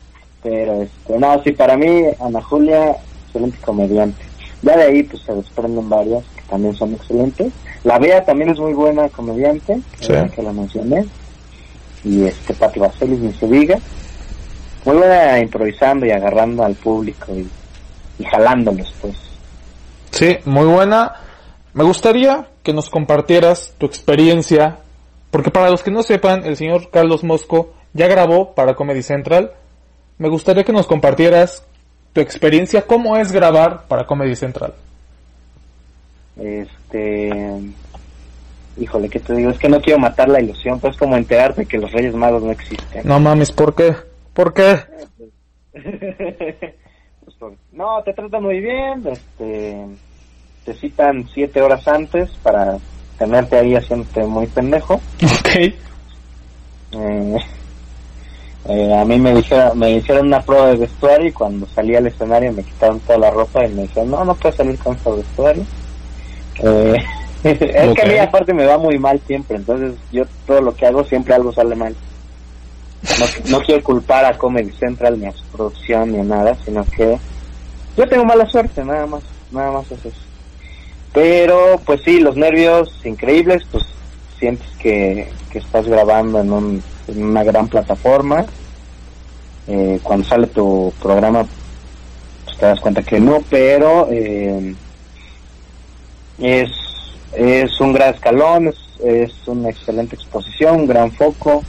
[0.43, 4.23] Pero, este, no, sí, para mí, Ana Julia, excelente comediante.
[4.63, 7.51] Ya de ahí, pues se desprenden varias que también son excelentes.
[7.83, 10.13] La Bea también es muy buena comediante, Sí.
[10.35, 11.05] que la mencioné.
[12.03, 13.77] Y este, Patti Vaselis, ni se diga.
[14.85, 17.47] Muy buena improvisando y agarrando al público y,
[18.19, 19.15] y jalándolos, pues.
[20.11, 21.13] sí, muy buena.
[21.73, 24.77] Me gustaría que nos compartieras tu experiencia,
[25.29, 29.51] porque para los que no sepan, el señor Carlos Mosco ya grabó para Comedy Central.
[30.21, 31.65] Me gustaría que nos compartieras
[32.13, 34.71] tu experiencia, cómo es grabar para Comedy Central.
[36.37, 37.59] Este.
[38.77, 39.49] Híjole, ¿qué te digo?
[39.49, 42.43] Es que no quiero matar la ilusión, pues es como enterarte que los Reyes Magos
[42.43, 43.01] no existen.
[43.03, 43.95] No mames, ¿por qué?
[44.33, 44.79] ¿Por qué?
[47.39, 49.87] Pues, no, te tratan muy bien, este.
[50.63, 52.77] Te citan siete horas antes para
[53.17, 55.01] tenerte ahí haciéndote muy pendejo.
[55.39, 55.73] Ok.
[56.93, 57.37] Eh,
[58.65, 62.07] eh, a mí me dijeron, me hicieron una prueba de vestuario y cuando salí al
[62.07, 65.11] escenario me quitaron toda la ropa y me dijeron, no, no puedes salir con ese
[65.11, 65.65] vestuario.
[66.59, 66.97] Eh,
[67.43, 67.57] es
[67.95, 71.03] que a mí aparte me va muy mal siempre, entonces yo todo lo que hago
[71.03, 71.95] siempre algo sale mal.
[73.19, 76.85] No, no quiero culpar a Comedy Central ni a su producción ni a nada, sino
[76.85, 77.17] que
[77.97, 80.21] yo tengo mala suerte, nada más, nada más es eso.
[81.13, 83.85] Pero pues sí, los nervios increíbles, pues
[84.39, 88.45] sientes que, que estás grabando en, un, en una gran plataforma.
[89.67, 91.45] Eh, cuando sale tu programa,
[92.45, 94.75] pues te das cuenta que no, pero eh,
[96.39, 96.69] es,
[97.33, 101.63] es un gran escalón, es, es una excelente exposición, un gran foco.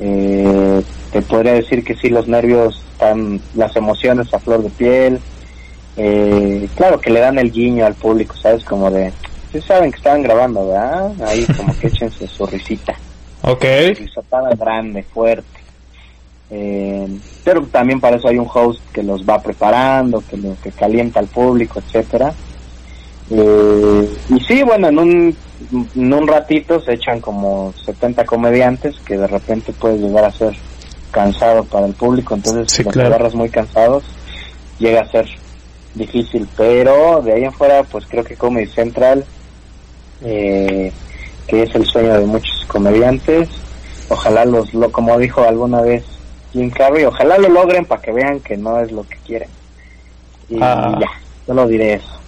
[0.00, 5.20] Eh, te podría decir que sí, los nervios están, las emociones a flor de piel.
[5.96, 8.64] Eh, claro que le dan el guiño al público, ¿sabes?
[8.64, 9.12] Como de,
[9.52, 11.12] sí saben que estaban grabando, ¿verdad?
[11.24, 12.94] Ahí como que échense su risita,
[13.46, 13.64] Ok.
[13.98, 15.60] risotada grande, fuerte.
[16.50, 17.06] Eh,
[17.42, 21.20] pero también para eso hay un host que los va preparando, que lo que calienta
[21.20, 22.32] al público, etcétera.
[23.30, 25.36] Eh, y sí, bueno, en un,
[25.94, 30.54] en un ratito se echan como 70 comediantes que de repente puede llegar a ser
[31.10, 33.08] cansado para el público, entonces Sí, si los claro.
[33.08, 34.04] agarras muy cansados
[34.78, 35.26] llega a ser
[35.94, 39.24] difícil, pero de ahí en fuera pues creo que Comedy Central,
[40.22, 40.92] eh,
[41.46, 43.48] que es el sueño de muchos comediantes,
[44.08, 46.04] ojalá los, lo, como dijo alguna vez
[46.52, 49.48] Jim Carrey, ojalá lo logren para que vean que no es lo que quieren.
[50.48, 50.96] Y Ah.
[51.00, 51.08] ya,
[51.46, 52.20] solo diré eso.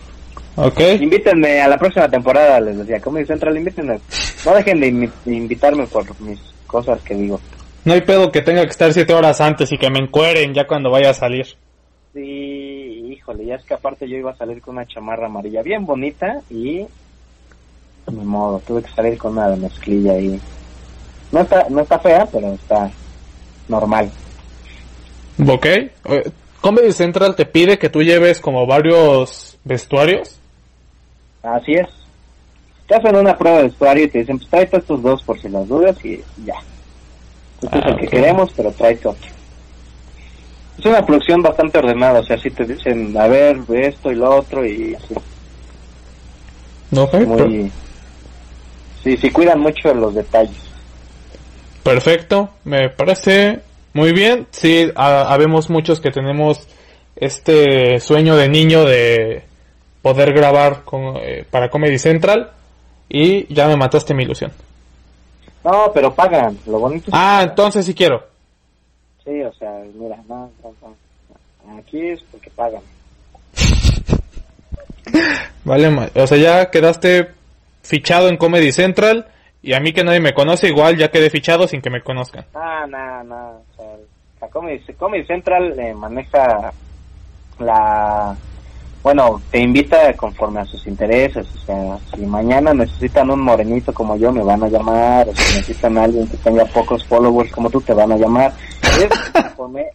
[0.56, 0.80] Ok.
[1.00, 4.00] Invítenme a la próxima temporada, les decía, Comedy Central, invítenme.
[4.44, 7.38] No dejen de invitarme por mis cosas que digo.
[7.84, 10.66] No hay pedo que tenga que estar siete horas antes y que me encueren ya
[10.66, 11.46] cuando vaya a salir.
[12.14, 12.20] Sí,
[13.12, 16.40] híjole, ya es que aparte yo iba a salir con una chamarra amarilla bien bonita
[16.50, 16.86] y
[18.12, 20.40] ni modo, tuve que salir con una de mezclilla ahí.
[21.32, 22.90] No está, no está fea, pero está
[23.68, 24.10] normal.
[25.46, 25.66] Ok.
[25.66, 25.90] Eh,
[26.60, 30.36] Comedy Central te pide que tú lleves como varios vestuarios.
[31.42, 31.88] Así es.
[32.88, 35.48] Te hacen una prueba de vestuario y te dicen, pues tráete estos dos por si
[35.48, 36.54] las dudas y ya.
[37.62, 39.28] Este es Ah, el que queremos, pero tráete otro.
[40.78, 44.14] Es una producción bastante ordenada, o sea, si te dicen, a ver, ve esto y
[44.14, 45.14] lo otro y así.
[46.96, 47.10] Ok.
[47.10, 47.72] per- Muy...
[49.06, 50.56] Sí, sí, cuidan mucho los detalles.
[51.84, 52.50] Perfecto.
[52.64, 53.60] Me parece
[53.92, 54.48] muy bien.
[54.50, 56.66] Sí, ha- habemos muchos que tenemos
[57.14, 59.44] este sueño de niño de
[60.02, 62.50] poder grabar con, eh, para Comedy Central.
[63.08, 64.50] Y ya me mataste mi ilusión.
[65.64, 67.48] No, pero pagan, lo bonito es que Ah, pagan.
[67.50, 68.26] entonces sí quiero.
[69.24, 71.78] Sí, o sea, mira, no, no.
[71.78, 72.82] Aquí es porque pagan.
[75.64, 77.28] Vale, o sea, ya quedaste
[77.86, 79.26] fichado en Comedy Central
[79.62, 82.44] y a mí que nadie me conoce, igual ya quedé fichado sin que me conozcan.
[82.54, 83.48] Ah, no, no.
[83.50, 83.86] O sea,
[84.40, 86.72] la Comedy, Comedy Central eh, maneja
[87.58, 88.36] la.
[89.02, 91.46] Bueno, te invita conforme a sus intereses.
[91.54, 95.28] O sea, si mañana necesitan un morenito como yo, me van a llamar.
[95.28, 98.52] O si necesitan a alguien que tenga pocos followers como tú, te van a llamar.
[98.82, 99.90] Es conforme-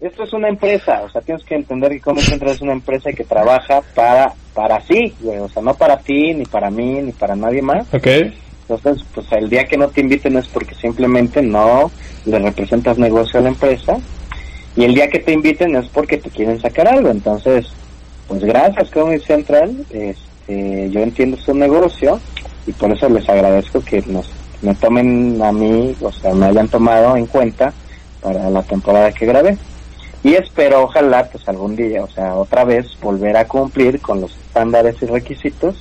[0.00, 1.02] esto es una empresa.
[1.02, 4.80] O sea, tienes que entender que Comedy Central es una empresa que trabaja para para
[4.80, 5.38] sí, güey.
[5.38, 7.86] O sea, no para ti, ni para mí, ni para nadie más.
[7.92, 8.06] ¿Ok?
[8.68, 11.90] Entonces, pues el día que no te inviten es porque simplemente no
[12.24, 13.98] le representas negocio a la empresa.
[14.74, 17.10] Y el día que te inviten es porque te quieren sacar algo.
[17.10, 17.66] Entonces,
[18.26, 19.76] pues gracias, Comedy Central.
[19.90, 22.18] Este, yo entiendo su negocio
[22.66, 24.30] y por eso les agradezco que nos
[24.62, 27.74] me tomen a mí, o sea, me hayan tomado en cuenta
[28.22, 29.56] para la temporada que grabé.
[30.26, 34.36] Y espero, ojalá, pues algún día, o sea, otra vez volver a cumplir con los
[34.36, 35.76] estándares y requisitos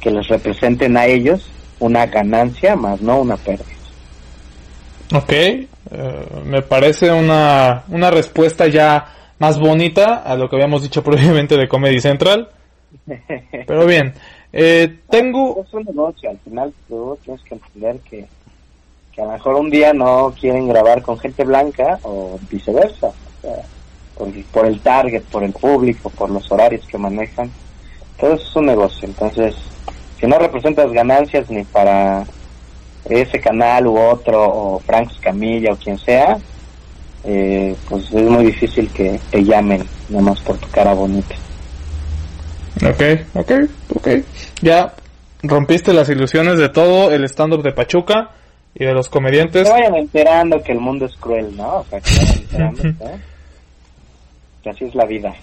[0.00, 1.46] que les representen a ellos
[1.78, 3.66] una ganancia más no una pérdida.
[5.14, 5.68] Ok, eh,
[6.42, 11.68] me parece una, una respuesta ya más bonita a lo que habíamos dicho previamente de
[11.68, 12.48] Comedy Central.
[13.66, 14.14] Pero bien,
[14.54, 15.62] eh, tengo...
[15.66, 18.26] Es un negocio, al final tú tienes que entender que,
[19.14, 23.08] que a lo mejor un día no quieren grabar con gente blanca o viceversa.
[23.08, 23.62] O sea,
[24.16, 27.50] por, el target, por el público, por los horarios que manejan.
[28.18, 29.08] Todo eso es un negocio.
[29.08, 29.54] Entonces,
[30.20, 32.24] si no representas ganancias ni para
[33.04, 36.38] ese canal u otro, o Frank Camilla o quien sea,
[37.24, 41.34] eh, pues es muy difícil que te llamen nada más por tu cara bonita.
[42.88, 43.02] Ok,
[43.34, 43.52] ok,
[43.96, 44.08] ok.
[44.60, 44.94] Ya
[45.42, 48.30] rompiste las ilusiones de todo el stand-up de Pachuca
[48.74, 49.64] y de los comediantes.
[49.64, 51.78] Que vayan enterando que el mundo es cruel, ¿no?
[51.78, 53.18] O sea, que vayan enterando ¿eh?
[54.62, 55.34] Que así es la vida.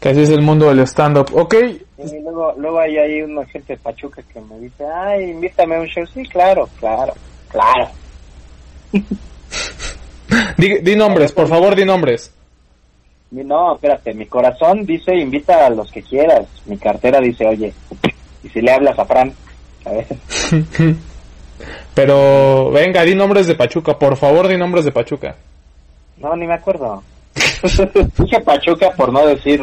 [0.00, 1.30] Que así es el mundo del stand-up.
[1.32, 1.54] Ok,
[1.98, 5.80] Y luego, luego hay, hay una gente de Pachuca que me dice, ay, invítame a
[5.80, 6.04] un show.
[6.06, 7.14] Sí, claro, claro,
[7.48, 7.88] claro.
[10.58, 12.32] di, di nombres, por favor, di nombres.
[13.30, 16.46] No, espérate, mi corazón dice, invita a los que quieras.
[16.66, 17.72] Mi cartera dice, oye,
[18.42, 19.32] y si le hablas a Fran,
[19.82, 20.06] ¿sabes?
[21.94, 25.36] Pero venga, di nombres de Pachuca, por favor, di nombres de Pachuca.
[26.18, 27.02] No, ni me acuerdo.
[28.18, 29.60] Dije Pachuca por no decir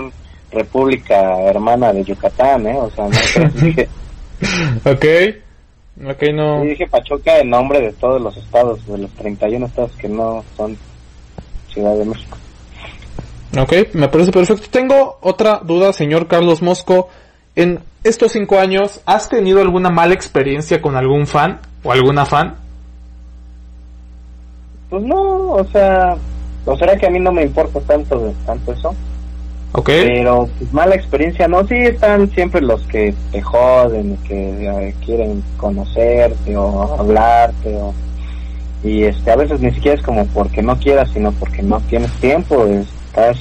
[0.51, 2.77] República Hermana de Yucatán, ¿eh?
[2.77, 3.87] O sea, no, dije,
[4.85, 5.05] Ok,
[6.09, 6.61] ok, no.
[6.61, 10.43] sí dije Pachuca en nombre de todos los estados, de los 31 estados que no
[10.55, 10.77] son
[11.73, 12.37] Ciudad de México.
[13.59, 14.67] Ok, me parece perfecto.
[14.71, 17.09] Tengo otra duda, señor Carlos Mosco.
[17.55, 22.55] En estos cinco años, ¿has tenido alguna mala experiencia con algún fan o alguna fan?
[24.89, 26.15] Pues no, o sea,
[26.69, 28.95] o será que a mí no me importa tanto tanto eso,
[29.71, 34.95] Ok, pero pues mala experiencia, no, sí están siempre los que te joden, que eh,
[35.05, 37.93] quieren conocerte o hablarte o
[38.83, 42.11] y este a veces ni siquiera es como porque no quieras, sino porque no tienes
[42.13, 43.37] tiempo, estás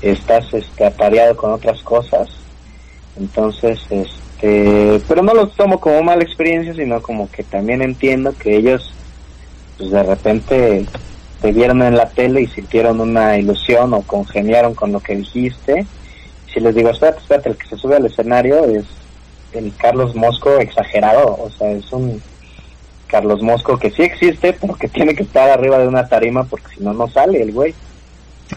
[0.00, 2.28] estás este atareado con otras cosas.
[3.18, 8.56] Entonces, este, pero no los tomo como mala experiencia, sino como que también entiendo que
[8.56, 8.92] ellos
[9.78, 10.86] pues de repente
[11.42, 15.84] te vieron en la tele y sintieron una ilusión o congeniaron con lo que dijiste.
[16.52, 18.84] Si les digo, espérate, espérate, el que se sube al escenario es
[19.52, 22.22] el Carlos Mosco exagerado, o sea, es un
[23.08, 26.76] Carlos Mosco que sí existe, pero que tiene que estar arriba de una tarima porque
[26.76, 27.74] si no, no sale el güey.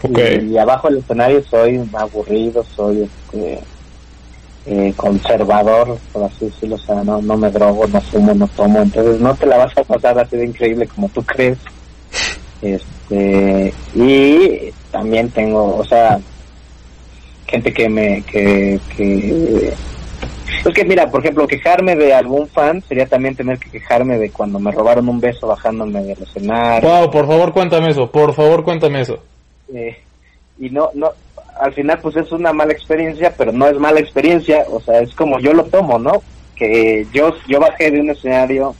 [0.02, 0.18] ok.
[0.42, 3.60] Y, y abajo del escenario soy aburrido, soy este,
[4.66, 8.80] eh, conservador, por así decirlo, o sea, no, no me drogo, no fumo, no tomo,
[8.80, 11.58] entonces no te la vas a pasar así de increíble como tú crees.
[12.62, 16.18] Este, y también tengo, o sea,
[17.46, 19.72] gente que me, que, que,
[20.64, 24.30] es que mira, por ejemplo, quejarme de algún fan sería también tener que quejarme de
[24.30, 26.88] cuando me robaron un beso bajándome del escenario.
[26.88, 29.18] Wow, por favor, cuéntame eso, por favor, cuéntame eso.
[29.72, 29.96] Eh,
[30.58, 31.10] y no, no,
[31.60, 35.14] al final pues es una mala experiencia, pero no es mala experiencia, o sea, es
[35.14, 36.22] como yo lo tomo, ¿no?
[36.54, 38.74] Que yo, yo bajé de un escenario,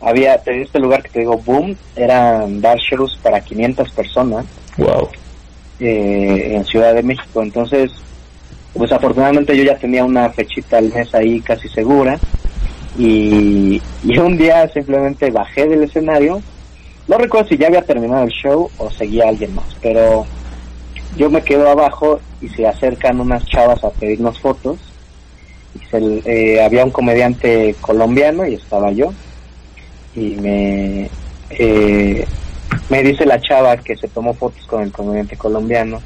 [0.00, 4.46] había, te- este lugar que te digo, boom, eran dar shows para 500 personas
[4.76, 5.08] Wow.
[5.78, 7.90] eh, en Ciudad de México, entonces,
[8.74, 12.18] pues afortunadamente yo ya tenía una fechita al mes ahí casi segura,
[12.98, 16.42] y, y un día simplemente bajé del escenario,
[17.08, 20.26] no recuerdo si ya había terminado el show o seguía alguien más, pero
[21.16, 24.78] yo me quedo abajo y se acercan unas chavas a pedirnos fotos.
[25.74, 29.12] Y se- eh, había un comediante colombiano y estaba yo.
[30.14, 31.10] Y me,
[31.50, 32.26] eh,
[32.88, 36.00] me dice la chava que se tomó fotos con el comediante colombiano,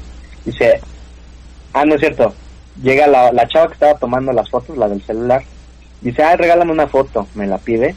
[0.45, 0.79] dice,
[1.73, 2.33] ah, no es cierto,
[2.81, 5.43] llega la, la chava que estaba tomando las fotos, la del celular,
[6.01, 7.95] dice, ah, regálame una foto, me la pide,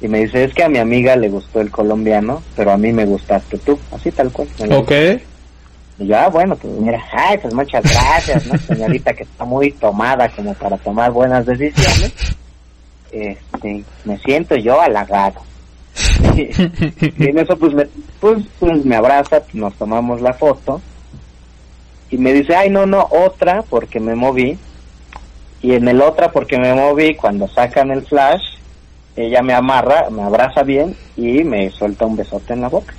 [0.00, 2.92] y me dice, es que a mi amiga le gustó el colombiano, pero a mí
[2.92, 4.48] me gustaste tú, así tal cual.
[4.72, 4.92] Ok.
[5.98, 8.58] Y yo, ah, bueno, pues mira, ay, pues muchas gracias, ¿no?
[8.66, 12.12] Señorita que está muy tomada como para tomar buenas decisiones.
[13.12, 15.40] Este, me siento yo halagado.
[16.36, 17.86] y en eso pues me,
[18.20, 20.80] pues, pues me abraza, nos tomamos la foto.
[22.10, 24.58] Y me dice, ay, no, no, otra porque me moví.
[25.62, 28.42] Y en el otra porque me moví, cuando sacan el flash,
[29.16, 32.94] ella me amarra, me abraza bien y me suelta un besote en la boca.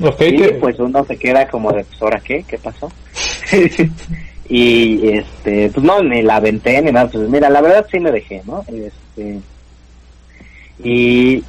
[0.00, 2.90] Ok, Y que- pues uno se queda como de, pues ahora qué, ¿qué pasó?
[4.48, 8.10] y este, pues no, ni la aventé ni nada, pues mira, la verdad sí me
[8.10, 8.64] dejé, ¿no?
[8.68, 9.40] Este,
[10.82, 11.44] y,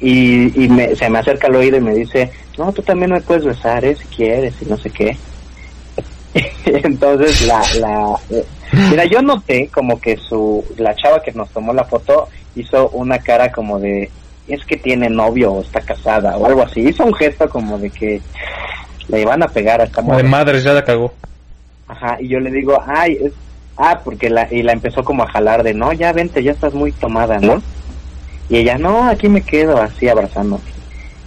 [0.00, 3.20] y, y me, se me acerca al oído y me dice, no, tú también me
[3.20, 3.96] puedes besar, ¿eh?
[3.96, 5.16] Si quieres, y no sé qué.
[6.64, 8.44] Entonces la, la, eh,
[8.90, 13.18] mira, yo noté como que su, la chava que nos tomó la foto hizo una
[13.18, 14.10] cara como de,
[14.48, 16.80] es que tiene novio o está casada o algo así.
[16.80, 18.20] Hizo un gesto como de que
[19.08, 21.12] le iban a pegar a esta como de madres, ya la cagó.
[21.90, 23.32] Ajá, y yo le digo, ay, es,
[23.76, 26.72] ah, porque la, y la empezó como a jalar de, no, ya vente, ya estás
[26.72, 27.60] muy tomada, ¿no?
[28.48, 30.60] Y ella, no, aquí me quedo así abrazando.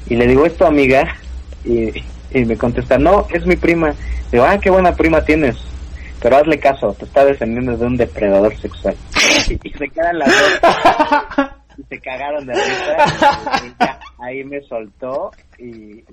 [0.07, 1.17] Y le digo, ¿es tu amiga?
[1.65, 1.89] Y,
[2.31, 3.93] y me contesta, no, es mi prima.
[4.31, 5.57] Digo, ah, qué buena prima tienes.
[6.21, 8.95] Pero hazle caso, te está defendiendo de un depredador sexual.
[9.49, 11.49] y se quedan las dos.
[11.77, 13.61] y se cagaron de risa.
[13.65, 15.31] Y, ya, ahí me soltó.
[15.57, 16.03] Y,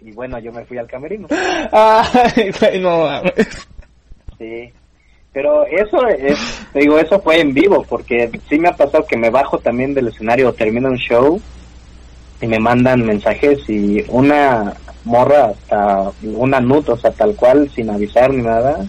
[0.00, 1.28] y, bueno, yo me fui al camerino.
[1.70, 3.68] Ay, no mames.
[4.38, 4.72] Sí.
[5.32, 6.38] Pero eso es,
[6.72, 9.92] te digo, eso fue en vivo, porque sí me ha pasado que me bajo también
[9.92, 11.38] del escenario termino un show
[12.40, 14.72] y me mandan mensajes y una
[15.04, 18.84] morra hasta una nut, o sea, tal cual, sin avisar ni nada,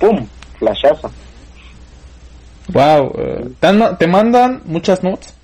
[0.00, 0.26] ¡pum!
[0.58, 1.10] Flashazo.
[2.72, 3.48] Wow, eh,
[3.98, 5.34] ¿te, mandan muchas notes?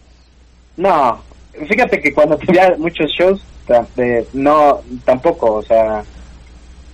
[0.77, 1.21] No,
[1.69, 3.45] fíjate que cuando tenía muchos shows,
[3.97, 6.03] de- no, tampoco, o sea,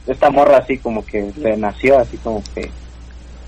[0.06, 2.70] esta morra así como que le nació, así como que,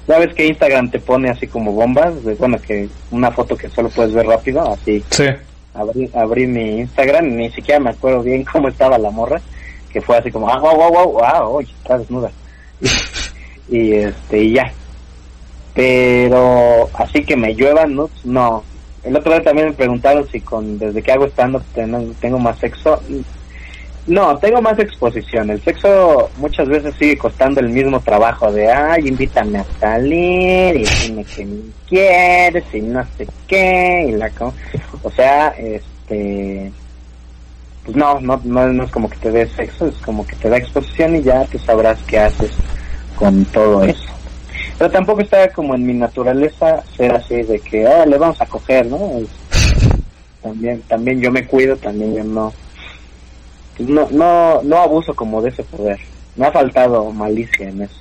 [0.09, 3.69] ya ves que Instagram te pone así como bombas, de, bueno, que una foto que
[3.69, 5.25] solo puedes ver rápido, así, Sí.
[5.75, 9.41] abrí, abrí mi Instagram, ni siquiera me acuerdo bien cómo estaba la morra,
[9.93, 12.31] que fue así como, ah, wow, wow, wow, wow, oye, está desnuda.
[13.69, 14.73] y este, y ya.
[15.75, 18.09] Pero así que me lluevan, ¿no?
[18.25, 18.65] No.
[19.05, 22.59] El otro día también me preguntaron si con desde que hago stand-up tengo, tengo más
[22.59, 23.01] sexo.
[24.07, 25.51] No, tengo más exposición.
[25.51, 30.85] El sexo muchas veces sigue costando el mismo trabajo de, ay, invítame a salir, y
[31.03, 34.55] dime que me quieres, y no sé qué, y la co-
[35.03, 36.71] O sea, este...
[37.85, 40.49] Pues no, no, no, no es como que te dé sexo, es como que te
[40.49, 42.51] da exposición y ya tú sabrás qué haces
[43.17, 44.09] con todo eso.
[44.77, 48.47] Pero tampoco está como en mi naturaleza ser así de que, ah, le vamos a
[48.47, 48.99] coger, ¿no?
[50.43, 52.53] También, también yo me cuido, también yo no,
[53.77, 55.99] pues no, no, no abuso como de ese poder.
[56.37, 58.01] Me ha faltado malicia en eso.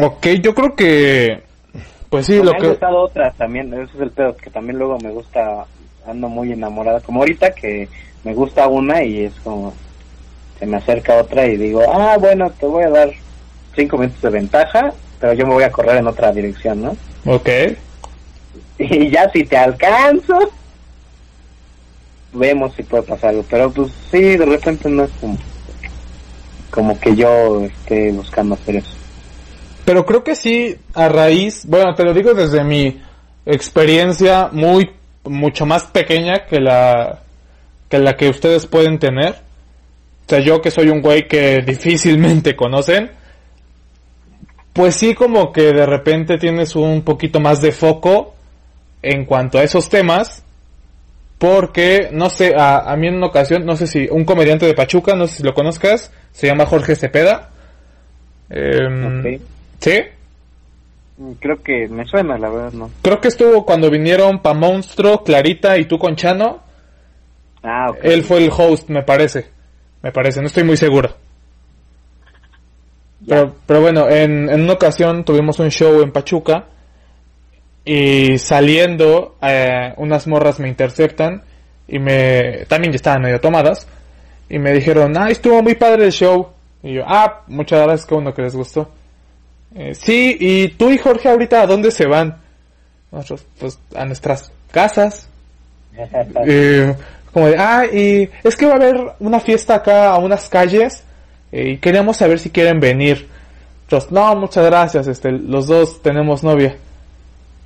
[0.00, 1.42] Ok, yo creo que...
[2.08, 2.68] Pues sí, me lo han que...
[2.68, 5.64] gustado otras también, ese es el pedo, que también luego me gusta,
[6.06, 7.88] ando muy enamorada, como ahorita que
[8.22, 9.72] me gusta una y es como,
[10.58, 13.10] se me acerca otra y digo, ah, bueno, te voy a dar
[13.74, 16.96] cinco minutos de ventaja, pero yo me voy a correr en otra dirección, ¿no?
[17.26, 17.48] Ok.
[18.78, 20.38] Y ya si te alcanzo,
[22.32, 23.44] vemos si puede pasar algo.
[23.48, 25.38] Pero pues sí, de repente no es como,
[26.70, 28.94] como que yo esté buscando hacer eso.
[29.84, 33.00] Pero creo que sí, a raíz, bueno, te lo digo desde mi
[33.46, 34.90] experiencia muy,
[35.24, 37.22] mucho más pequeña que la,
[37.88, 39.36] que la que ustedes pueden tener.
[40.26, 43.10] O sea, yo que soy un güey que difícilmente conocen,
[44.72, 48.34] pues sí como que de repente tienes un poquito más de foco
[49.02, 50.44] en cuanto a esos temas.
[51.42, 54.74] Porque, no sé, a, a mí en una ocasión, no sé si un comediante de
[54.74, 57.50] Pachuca, no sé si lo conozcas, se llama Jorge Cepeda.
[58.48, 59.40] Em.
[59.80, 60.02] ¿Sí?
[61.16, 62.92] Mm, Creo que me suena, la verdad, no.
[63.02, 66.60] Creo que estuvo cuando vinieron Pa Monstruo, Clarita y tú con Chano.
[67.64, 67.98] Ah, ok.
[68.04, 69.46] Él fue el host, me parece.
[70.00, 71.12] Me parece, no estoy muy seguro.
[73.26, 76.66] Pero, pero bueno, en, en una ocasión tuvimos un show en Pachuca
[77.84, 81.42] y saliendo eh, unas morras me interceptan
[81.88, 83.86] y me también ya estaban medio tomadas
[84.52, 86.48] y me dijeron, ah, estuvo muy padre el show.
[86.82, 88.90] Y yo, ah, muchas gracias, que uno que les gustó.
[89.74, 92.36] Eh, sí, y tú y Jorge ahorita a dónde se van?
[93.10, 95.28] Nosotros, pues a nuestras casas.
[96.46, 96.94] Eh,
[97.32, 101.02] como de, ah, y es que va a haber una fiesta acá a unas calles
[101.50, 103.28] eh, y queríamos saber si quieren venir.
[103.84, 106.76] Entonces, no, muchas gracias, este, los dos tenemos novia.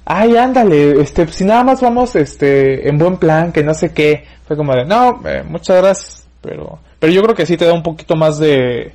[0.08, 4.24] Ay, ándale, este, si nada más vamos, este, en buen plan, que no sé qué.
[4.46, 7.72] Fue como de, no, eh, muchas gracias, pero, pero yo creo que sí te da
[7.72, 8.92] un poquito más de,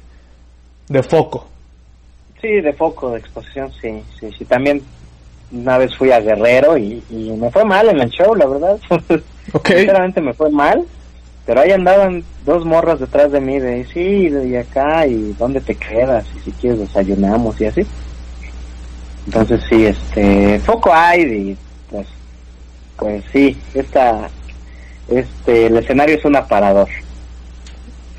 [0.88, 1.48] de foco.
[2.40, 4.46] Sí, de foco, de exposición, sí, sí, sí.
[4.46, 4.82] También
[5.52, 8.80] una vez fui a Guerrero y, y me fue mal en el show, la verdad.
[9.66, 10.86] Sinceramente me fue mal,
[11.46, 15.76] pero ahí andaban dos morras detrás de mí de, sí, de acá, y dónde te
[15.76, 17.86] quedas, y si quieres desayunamos y así.
[19.34, 21.58] Entonces sí, este, foco hay y
[21.90, 22.06] pues,
[22.98, 24.30] pues sí, esta,
[25.08, 26.90] este, el escenario es un aparador.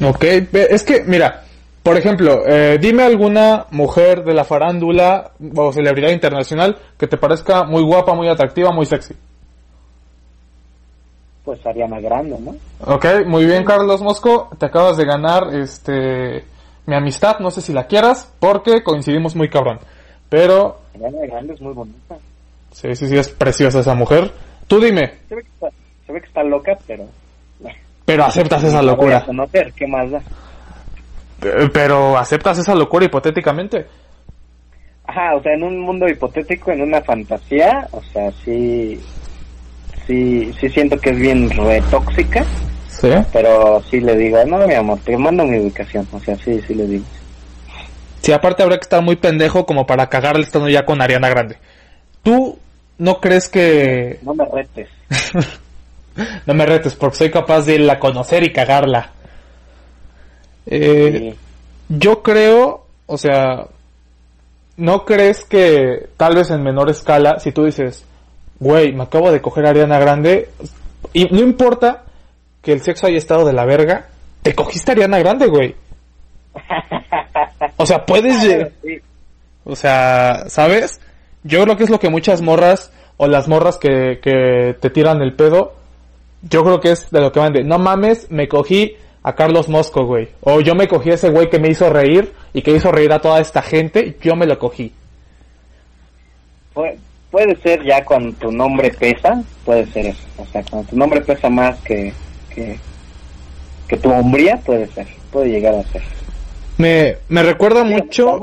[0.03, 1.45] Ok, es que, mira,
[1.83, 7.65] por ejemplo, eh, dime alguna mujer de la farándula o celebridad internacional que te parezca
[7.65, 9.15] muy guapa, muy atractiva, muy sexy.
[11.45, 12.55] Pues Ariana Grande, ¿no?
[12.91, 16.47] Ok, muy bien, Carlos Mosco, te acabas de ganar, este,
[16.87, 19.79] mi amistad, no sé si la quieras, porque coincidimos muy cabrón.
[20.33, 22.17] Pero, Grande es muy bonita.
[22.73, 24.33] sí, sí, sí, es preciosa esa mujer.
[24.67, 25.69] Tú dime, Se ve que está,
[26.07, 27.05] se ve que está loca, pero...
[28.07, 29.25] pero aceptas esa la voy a locura.
[29.27, 30.19] conocer, ¿qué más da?
[31.43, 33.87] Eh, Pero aceptas esa locura hipotéticamente.
[35.07, 38.99] Ajá, o sea, en un mundo hipotético, en una fantasía, o sea, sí,
[40.07, 42.43] sí, sí siento que es bien retóxica,
[42.89, 43.11] Sí.
[43.33, 46.75] pero sí le digo, no, mi amor, te mando mi ubicación, o sea, sí, sí
[46.75, 47.05] le digo.
[48.23, 51.59] Sí, aparte habría que estar muy pendejo como para cagarle estando ya con Ariana Grande.
[52.23, 52.59] ¿Tú
[52.99, 54.21] no crees que...
[54.23, 54.89] No me retes.
[56.45, 59.13] No me retes, porque soy capaz de la conocer y cagarla.
[60.67, 61.39] Eh, Sí.
[61.89, 63.67] Yo creo, o sea,
[64.77, 68.05] ¿no crees que tal vez en menor escala, si tú dices,
[68.59, 70.49] güey, me acabo de coger a Ariana Grande,
[71.13, 72.05] y no importa
[72.63, 74.07] que el sexo haya estado de la verga,
[74.43, 75.75] te cogiste a Ariana Grande, güey.
[77.77, 78.37] O sea, puedes...
[78.43, 79.01] lle- Sí.
[79.65, 81.01] O sea, ¿sabes?
[81.45, 85.23] Yo creo que es lo que muchas morras o las morras que, que te tiran
[85.23, 85.75] el pedo,
[86.43, 89.69] yo creo que es de lo que van de, no mames, me cogí a Carlos
[89.69, 90.31] Mosco, güey.
[90.41, 93.13] O yo me cogí a ese güey que me hizo reír y que hizo reír
[93.13, 94.93] a toda esta gente, yo me lo cogí.
[96.75, 96.97] Pu-
[97.31, 100.23] puede ser ya cuando tu nombre pesa, puede ser eso.
[100.39, 102.13] O sea, cuando tu nombre pesa más que,
[102.53, 102.77] que,
[103.87, 105.07] que tu hombría, puede ser.
[105.31, 106.03] Puede llegar a ser.
[106.79, 108.41] Me, me recuerda mucho...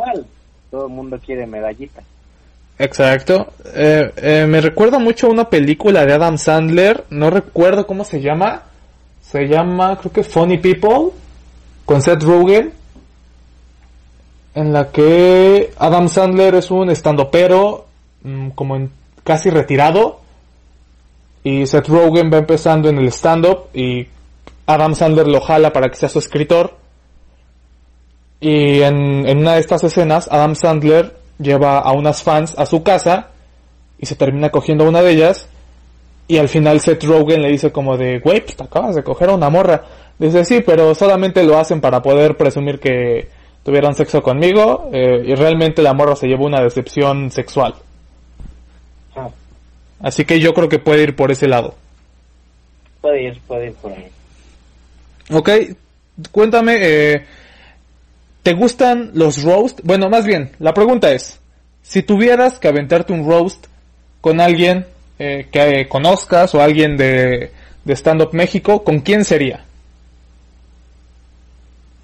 [0.72, 2.02] Todo el mundo quiere medallita.
[2.80, 3.54] Exacto.
[3.76, 7.04] Eh, eh, me recuerda mucho a una película de Adam Sandler.
[7.10, 8.64] No recuerdo cómo se llama.
[9.22, 11.12] Se llama, creo que Funny People.
[11.86, 12.72] Con Seth Rogen.
[14.56, 17.86] En la que Adam Sandler es un estandopero.
[18.24, 18.90] mm, como en,
[19.26, 20.22] casi retirado.
[21.44, 23.68] Y Seth Rogen va empezando en el stand-up.
[23.74, 24.08] Y
[24.68, 26.79] Adam Sandler lo jala para que sea su escritor.
[28.42, 32.84] Y en, en una de estas escenas, Adam Sandler lleva a unas fans a su
[32.84, 33.30] casa
[33.98, 35.48] y se termina cogiendo a una de ellas.
[36.28, 39.30] Y al final Seth Rogen le dice como de, güey, pues te acabas de coger
[39.30, 39.84] a una morra.
[40.20, 43.30] Dice, sí, pero solamente lo hacen para poder presumir que
[43.64, 47.74] tuvieron sexo conmigo eh, y realmente la morra se llevó una decepción sexual.
[49.16, 49.30] Ah,
[50.02, 51.76] Así que yo creo que puede ir por ese lado.
[53.02, 54.08] puede ir, puede ir por ahí.
[55.32, 55.50] Ok,
[56.32, 57.26] cuéntame, eh,
[58.44, 59.82] ¿te gustan los roast?
[59.84, 61.40] Bueno, más bien, la pregunta es,
[61.82, 63.66] si tuvieras que aventarte un roast
[64.22, 64.86] con alguien
[65.18, 67.52] eh, que conozcas o alguien de,
[67.84, 69.66] de Stand Up México, ¿con quién sería?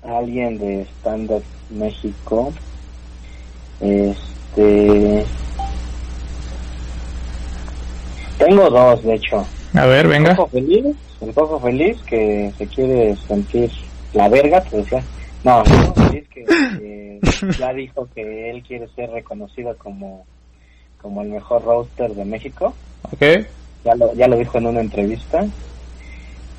[0.03, 2.53] Alguien de Stand Up México.
[3.79, 5.25] Este.
[8.37, 9.45] Tengo dos, de hecho.
[9.73, 10.35] A ver, venga.
[10.35, 10.85] Cojo Feliz,
[11.21, 13.69] el Cojo Feliz que se quiere sentir
[14.13, 15.03] la verga, te decía.
[15.45, 17.19] No, Cojo Feliz que, que
[17.57, 20.25] ya dijo que él quiere ser reconocido como,
[21.01, 22.73] como el mejor roaster de México.
[23.11, 23.21] Ok,
[23.85, 25.45] Ya lo, ya lo dijo en una entrevista.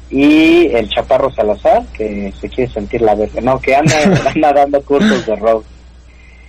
[0.09, 3.41] Y el Chaparro Salazar que se quiere sentir la verga.
[3.41, 3.97] No, que anda,
[4.35, 5.67] anda dando cursos de roast.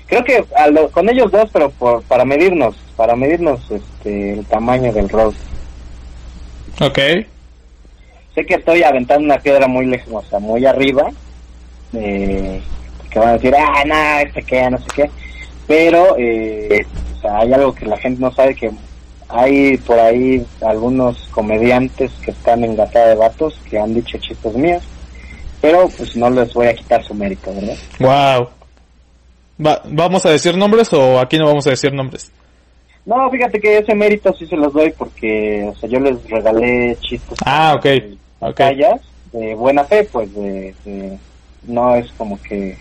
[0.05, 4.45] Creo que a lo- con ellos dos, pero por, para medirnos, para medirnos este, el
[4.45, 5.39] tamaño del roast.
[6.79, 6.99] ok.
[8.35, 11.09] sé que estoy aventando una piedra muy lejos, o sea, muy arriba,
[11.93, 12.61] eh,
[13.09, 15.09] que van a decir, ah, no, este qué, no sé qué,
[15.67, 16.85] pero eh,
[17.17, 18.71] o sea, hay algo que la gente no sabe, que
[19.29, 24.83] hay por ahí algunos comediantes que están en de vatos que han dicho chistes míos,
[25.61, 27.75] pero pues no les voy a quitar su mérito, ¿verdad?
[27.99, 28.49] Wow.
[29.65, 32.31] Va- ¿Vamos a decir nombres o aquí no vamos a decir nombres?
[33.05, 36.95] No, fíjate que ese mérito sí se los doy porque, o sea, yo les regalé
[37.01, 37.37] chistes.
[37.45, 37.85] Ah, ok.
[38.39, 38.55] Ok.
[38.55, 41.17] callas de buena fe, pues de, de-
[41.63, 42.77] no es como que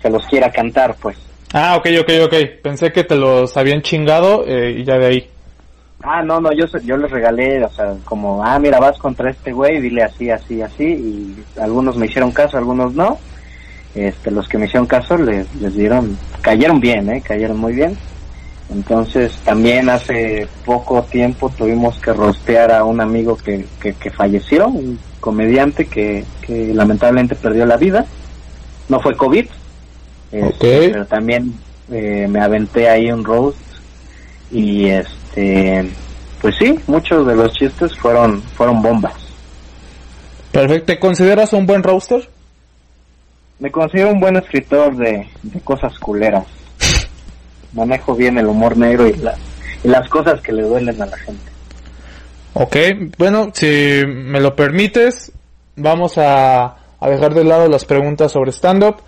[0.00, 1.16] se los quiera cantar, pues.
[1.52, 2.34] Ah, ok, ok, ok.
[2.62, 5.30] Pensé que te los habían chingado eh, y ya de ahí.
[6.02, 9.52] Ah, no, no, yo, yo les regalé, o sea, como, ah, mira, vas contra este
[9.52, 13.18] güey, dile así, así, así, y algunos me hicieron caso, algunos no.
[13.94, 17.96] Este, los que me hicieron caso les, les dieron, cayeron bien, eh, cayeron muy bien.
[18.70, 24.68] Entonces, también hace poco tiempo tuvimos que rostear a un amigo que, que, que falleció,
[24.68, 28.04] un comediante que, que lamentablemente perdió la vida.
[28.90, 29.46] No fue COVID,
[30.30, 31.54] este, pero también
[31.90, 33.56] eh, me aventé ahí un roast
[34.52, 35.88] y este
[36.42, 39.14] pues sí muchos de los chistes fueron fueron bombas
[40.52, 40.86] Perfecto.
[40.86, 42.28] ¿Te consideras un buen roaster?
[43.60, 46.44] me considero un buen escritor de, de cosas culeras
[47.72, 49.36] manejo bien el humor negro y, la-
[49.82, 51.50] y las cosas que le duelen a la gente
[52.56, 52.76] Ok,
[53.18, 55.32] bueno, si me lo permites,
[55.74, 58.98] vamos a, dejar de lado las preguntas sobre stand-up.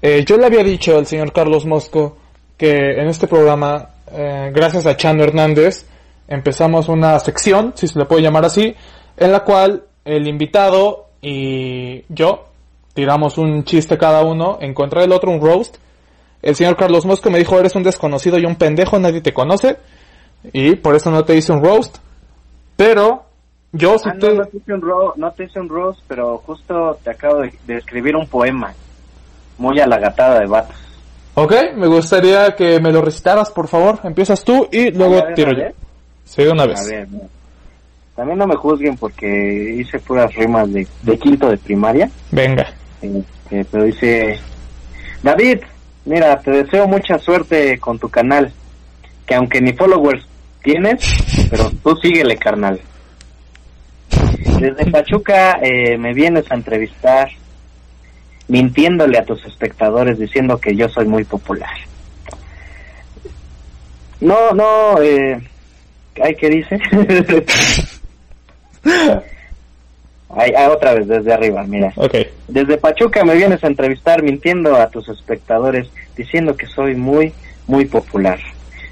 [0.00, 2.16] Eh, yo le había dicho al señor Carlos Mosco
[2.56, 5.86] que en este programa, eh, gracias a Chano Hernández,
[6.28, 8.76] empezamos una sección, si se le puede llamar así,
[9.16, 12.46] en la cual el invitado y yo
[12.94, 15.78] tiramos un chiste cada uno en contra del otro, un roast.
[16.42, 19.78] El señor Carlos Mosco me dijo, eres un desconocido y un pendejo, nadie te conoce.
[20.52, 21.98] Y por eso no te hice un roast.
[22.78, 23.24] Pero
[23.72, 24.28] yo sí Ah, te...
[24.28, 27.40] no, no te hice un ro- no te hice un roast pero justo te acabo
[27.42, 28.72] de, de escribir un poema
[29.58, 30.76] muy alagatada de vatos
[31.34, 34.00] Ok, me gustaría que me lo recitaras, por favor.
[34.02, 35.64] Empiezas tú y luego ¿Ya de una tiro yo.
[36.24, 36.88] Sí, una A vez.
[36.88, 37.26] ver, mira.
[38.16, 42.66] también no me juzguen porque hice puras rimas de, de quinto de primaria Venga.
[43.02, 44.40] Este, pero dice,
[45.22, 45.60] David,
[46.06, 48.52] mira, te deseo mucha suerte con tu canal,
[49.26, 50.26] que aunque ni followers
[50.62, 51.00] tienes,
[51.50, 52.80] pero tú síguele, carnal.
[54.60, 57.28] Desde Pachuca eh, me vienes a entrevistar,
[58.48, 61.70] mintiéndole a tus espectadores diciendo que yo soy muy popular.
[64.20, 65.40] No, no, eh,
[66.22, 66.80] ay, ¿qué dice?
[70.30, 71.92] ay, ay, otra vez desde arriba, mira.
[71.96, 72.16] Ok.
[72.48, 77.32] Desde Pachuca me vienes a entrevistar mintiendo a tus espectadores diciendo que soy muy,
[77.68, 78.40] muy popular.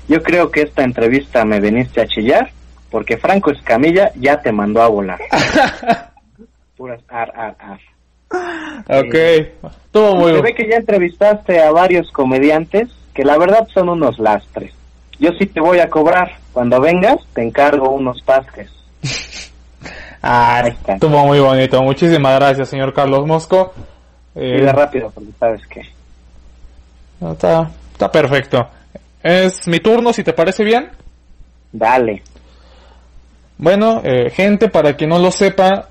[0.08, 2.50] Yo creo que esta entrevista me veniste a chillar
[2.90, 5.18] porque Franco Escamilla ya te mandó a volar.
[6.76, 7.80] Puras ar, ar, ar.
[8.88, 9.14] Ok.
[9.14, 14.18] Estuvo muy Se ve que ya entrevistaste a varios comediantes que la verdad son unos
[14.18, 14.72] lastres.
[15.18, 16.32] Yo sí te voy a cobrar.
[16.52, 18.70] Cuando vengas te encargo unos pastes.
[20.28, 20.94] Ah, Ahí está.
[20.94, 21.80] estuvo muy bonito.
[21.84, 23.72] Muchísimas gracias, señor Carlos Mosco.
[24.34, 25.82] Eh, Mira rápido porque sabes que...
[27.20, 28.68] no, está, está perfecto.
[29.26, 30.88] Es mi turno, si te parece bien.
[31.72, 32.22] Dale.
[33.58, 35.88] Bueno, eh, gente, para quien no lo sepa,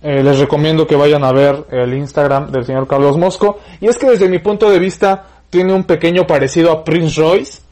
[0.00, 3.58] eh, les recomiendo que vayan a ver el Instagram del señor Carlos Mosco.
[3.80, 7.62] Y es que desde mi punto de vista tiene un pequeño parecido a Prince Royce.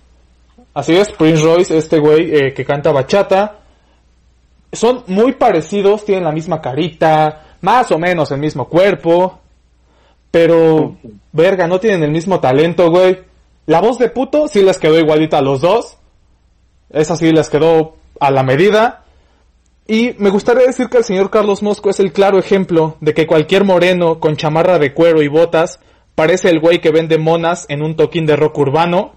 [0.75, 3.61] Así es, Prince Royce, este güey eh, que canta bachata.
[4.73, 9.39] Son muy parecidos, tienen la misma carita, más o menos el mismo cuerpo.
[10.33, 10.97] Pero,
[11.31, 13.30] verga, no tienen el mismo talento, güey.
[13.67, 15.97] La voz de puto sí les quedó igualita a los dos.
[16.91, 19.05] Esa sí les quedó a la medida.
[19.87, 23.27] Y me gustaría decir que el señor Carlos Mosco es el claro ejemplo de que
[23.27, 25.81] cualquier moreno con chamarra de cuero y botas
[26.15, 29.17] parece el güey que vende monas en un toquín de rock urbano.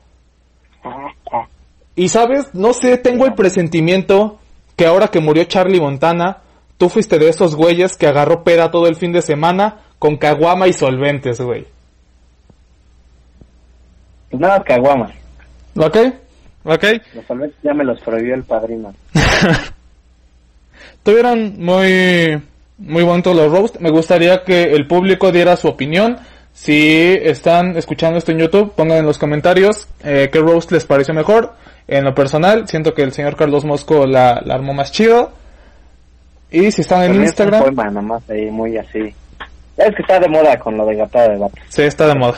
[1.95, 4.39] Y sabes, no sé, tengo el presentimiento
[4.75, 6.41] que ahora que murió Charlie Montana,
[6.77, 10.67] tú fuiste de esos güeyes que agarró peda todo el fin de semana con caguama
[10.67, 11.67] y solventes, güey.
[14.33, 15.11] Nada, caguama.
[15.75, 15.97] ¿Ok?
[16.65, 16.83] ¿Ok?
[17.13, 18.93] Los ya me los prohibió el padrino.
[21.03, 22.41] Tuvieron muy,
[22.77, 23.81] muy bonitos los roasts.
[23.81, 26.17] Me gustaría que el público diera su opinión.
[26.53, 31.13] Si están escuchando esto en YouTube, pongan en los comentarios eh, qué roast les pareció
[31.13, 31.53] mejor.
[31.87, 35.31] En lo personal, siento que el señor Carlos Mosco la, la armó más chido.
[36.51, 39.13] Y si están en También es Instagram, Un poema nomás ahí, muy así.
[39.75, 41.55] Es que está de moda con lo de gatada de vato.
[41.67, 42.37] sí, está de moda.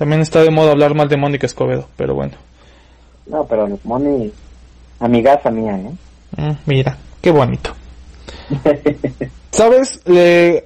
[0.00, 2.32] También está de moda hablar mal de Mónica Escobedo, pero bueno.
[3.26, 4.32] No, pero Moni,
[4.98, 5.90] amigaza mía, ¿eh?
[6.38, 7.72] Mm, mira, qué bonito.
[9.50, 10.00] ¿Sabes?
[10.06, 10.64] Le-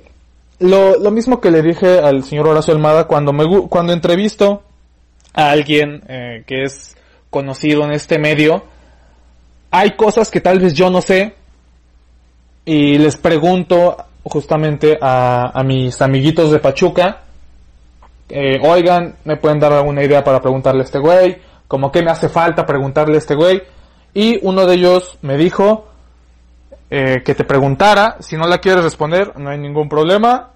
[0.61, 4.62] lo, lo mismo que le dije al señor Horacio Almada cuando me cuando entrevisto
[5.32, 6.97] a alguien eh, que es
[7.28, 8.62] conocido en este medio,
[9.72, 11.35] hay cosas que tal vez yo no sé
[12.64, 17.24] y les pregunto justamente a, a mis amiguitos de Pachuca,
[18.29, 22.11] eh, oigan, me pueden dar alguna idea para preguntarle a este güey, como que me
[22.11, 23.62] hace falta preguntarle a este güey,
[24.12, 25.89] y uno de ellos me dijo,
[26.91, 28.16] eh, que te preguntara.
[28.20, 30.51] Si no la quieres responder, no hay ningún problema.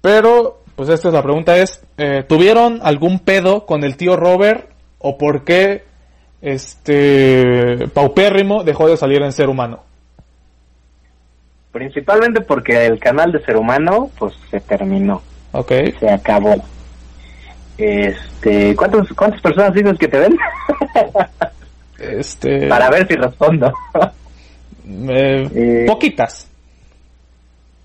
[0.00, 4.68] Pero, pues esta es la pregunta es, eh, ¿tuvieron algún pedo con el tío Robert?
[4.98, 5.84] ¿O por qué
[6.42, 9.84] este Paupérrimo dejó de salir en Ser Humano?
[11.72, 15.22] Principalmente porque el canal de Ser Humano, pues se terminó,
[15.52, 15.72] Ok.
[16.00, 16.54] se acabó.
[17.76, 20.36] Este, ¿cuántos, ¿cuántas personas dices que te ven?
[21.98, 22.66] Este...
[22.68, 23.72] Para ver si respondo.
[25.08, 26.48] eh, Eh, poquitas.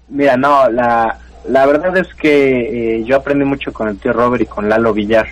[0.09, 4.41] Mira, no, la, la verdad es que eh, yo aprendí mucho con el tío Robert
[4.43, 5.27] y con Lalo Villar,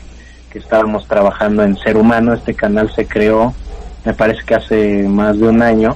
[0.51, 2.34] que estábamos trabajando en Ser Humano.
[2.34, 3.53] Este canal se creó,
[4.05, 5.95] me parece que hace más de un año.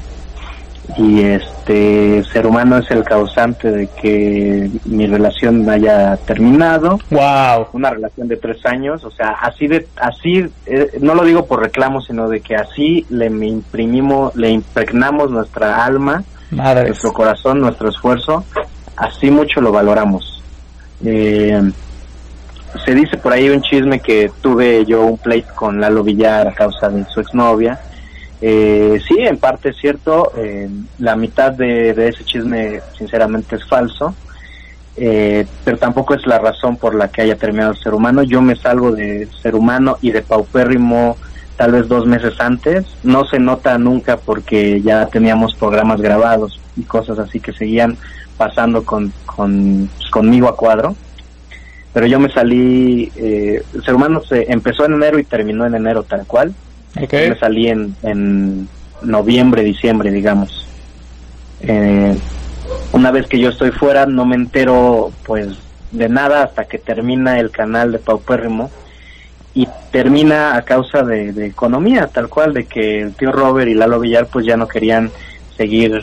[0.98, 7.00] Y este Ser Humano es el causante de que mi relación haya terminado.
[7.10, 7.68] Wow.
[7.74, 11.62] Una relación de tres años, o sea, así de, así, eh, no lo digo por
[11.62, 16.88] reclamo, sino de que así le imprimimos, le impregnamos nuestra alma Madre.
[16.88, 18.44] nuestro corazón, nuestro esfuerzo,
[18.98, 20.44] así mucho lo valoramos.
[21.04, 21.62] Eh,
[22.86, 26.54] se dice por ahí un chisme que tuve yo un pleito con Lalo Villar a
[26.54, 27.80] causa de su exnovia.
[28.42, 30.68] Eh, sí, en parte es cierto, eh,
[30.98, 34.16] la mitad de, ese chisme sinceramente es falso,
[34.98, 38.24] eh, pero tampoco es la razón por la que haya terminado el ser humano.
[38.24, 41.18] Yo me salgo de ser humano y de paupérrimo
[41.56, 42.86] tal vez dos meses antes.
[43.04, 47.98] No se nota nunca porque ya teníamos programas grabados y cosas así que seguían
[48.38, 50.96] pasando con, con pues, conmigo a cuadro.
[51.94, 55.76] Pero yo me salí, eh, el ser humano se empezó en enero y terminó en
[55.76, 56.54] enero tal cual.
[56.96, 58.68] Me salí en, en
[59.02, 60.68] noviembre, diciembre, digamos.
[61.62, 62.16] Eh,
[62.92, 65.48] una vez que yo estoy fuera, no me entero pues
[65.92, 68.72] de nada hasta que termina el canal de Paupérrimo
[69.54, 73.74] y termina a causa de, de economía, tal cual, de que el tío Robert y
[73.74, 75.12] Lalo Villar pues ya no querían
[75.58, 76.02] seguir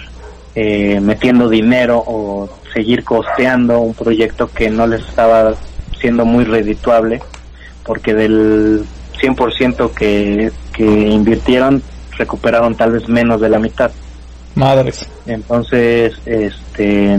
[0.55, 5.55] eh, metiendo dinero o seguir costeando un proyecto que no les estaba
[6.01, 7.20] siendo muy redituable,
[7.84, 8.84] porque del
[9.20, 11.83] 100% que, que invirtieron
[12.16, 13.91] recuperaron tal vez menos de la mitad.
[14.55, 15.09] Madres.
[15.26, 17.18] Entonces, este,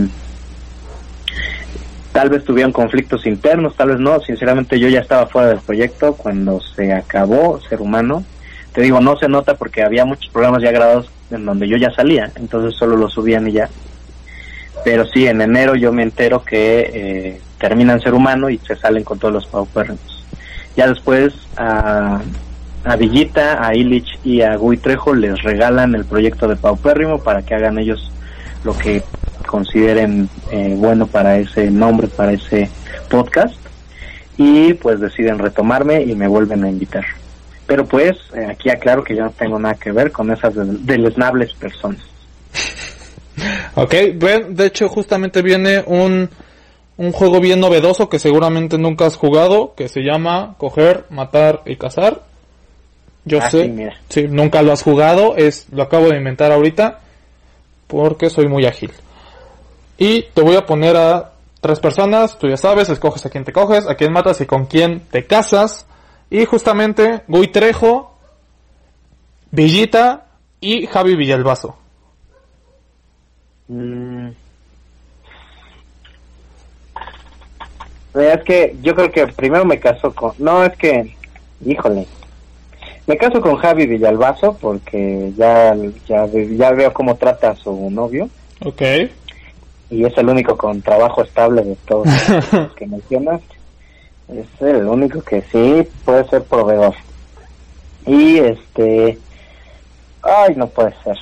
[2.12, 4.20] tal vez tuvieron conflictos internos, tal vez no.
[4.22, 8.24] Sinceramente, yo ya estaba fuera del proyecto cuando se acabó Ser Humano.
[8.74, 11.91] Te digo, no se nota porque había muchos programas ya grabados en donde yo ya
[11.91, 13.70] salía, entonces solo lo subían y ya.
[14.84, 19.03] Pero sí, en enero yo me entero que eh, terminan Ser Humano y se salen
[19.03, 20.26] con todos los paupérrimos.
[20.78, 22.22] Ya después a,
[22.84, 27.42] a Villita, a Illich y a Gui Trejo les regalan el proyecto de Paupérrimo para
[27.42, 28.12] que hagan ellos
[28.64, 29.04] lo que
[29.48, 32.70] consideren eh, bueno para ese nombre, para ese
[33.10, 33.56] podcast.
[34.38, 37.06] Y pues deciden retomarme y me vuelven a invitar.
[37.68, 40.86] Pero pues eh, aquí aclaro que yo no tengo nada que ver con esas del-
[40.86, 42.02] deleznables personas.
[43.76, 46.30] Ok, de hecho justamente viene un,
[46.98, 51.78] un juego bien novedoso que seguramente nunca has jugado, que se llama Coger, Matar y
[51.78, 52.24] Cazar.
[53.30, 53.96] Yo Ah, sé, sí, mira.
[54.10, 57.00] sí, nunca lo has jugado, es lo acabo de inventar ahorita
[57.88, 58.92] porque soy muy ágil.
[59.98, 63.52] Y te voy a poner a tres personas, tú ya sabes, escoges a quién te
[63.54, 65.86] coges, a quién matas y con quién te casas.
[66.30, 68.16] Y justamente Gui Trejo,
[69.52, 70.26] Villita
[70.62, 71.76] y Javi Villalbazo.
[73.68, 74.30] Mm.
[78.16, 80.34] Es que yo creo que primero me caso con...
[80.40, 81.16] No, es que...
[81.66, 82.08] Híjole.
[83.10, 85.76] Me caso con Javi Villalbazo porque ya,
[86.07, 88.30] ya, ve- ya veo cómo trata a su novio
[88.64, 88.84] Ok.
[89.89, 92.05] y es el único con trabajo estable de todos
[92.53, 93.41] los que mencionas.
[94.28, 96.93] Es el único que sí puede ser proveedor.
[98.05, 99.18] Y este...
[100.22, 101.18] Ay, no puede ser.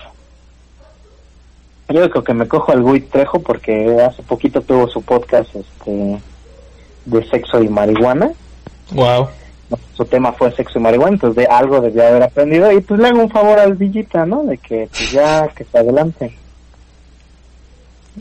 [1.87, 6.19] Yo creo que me cojo al Gui Trejo porque hace poquito tuvo su podcast este
[7.05, 8.31] de sexo y marihuana.
[8.91, 9.29] Wow.
[9.93, 12.71] Su tema fue sexo y marihuana, entonces de algo debía haber aprendido.
[12.71, 14.43] Y pues le hago un favor al Villita, ¿no?
[14.43, 16.33] De que pues ya que se adelante.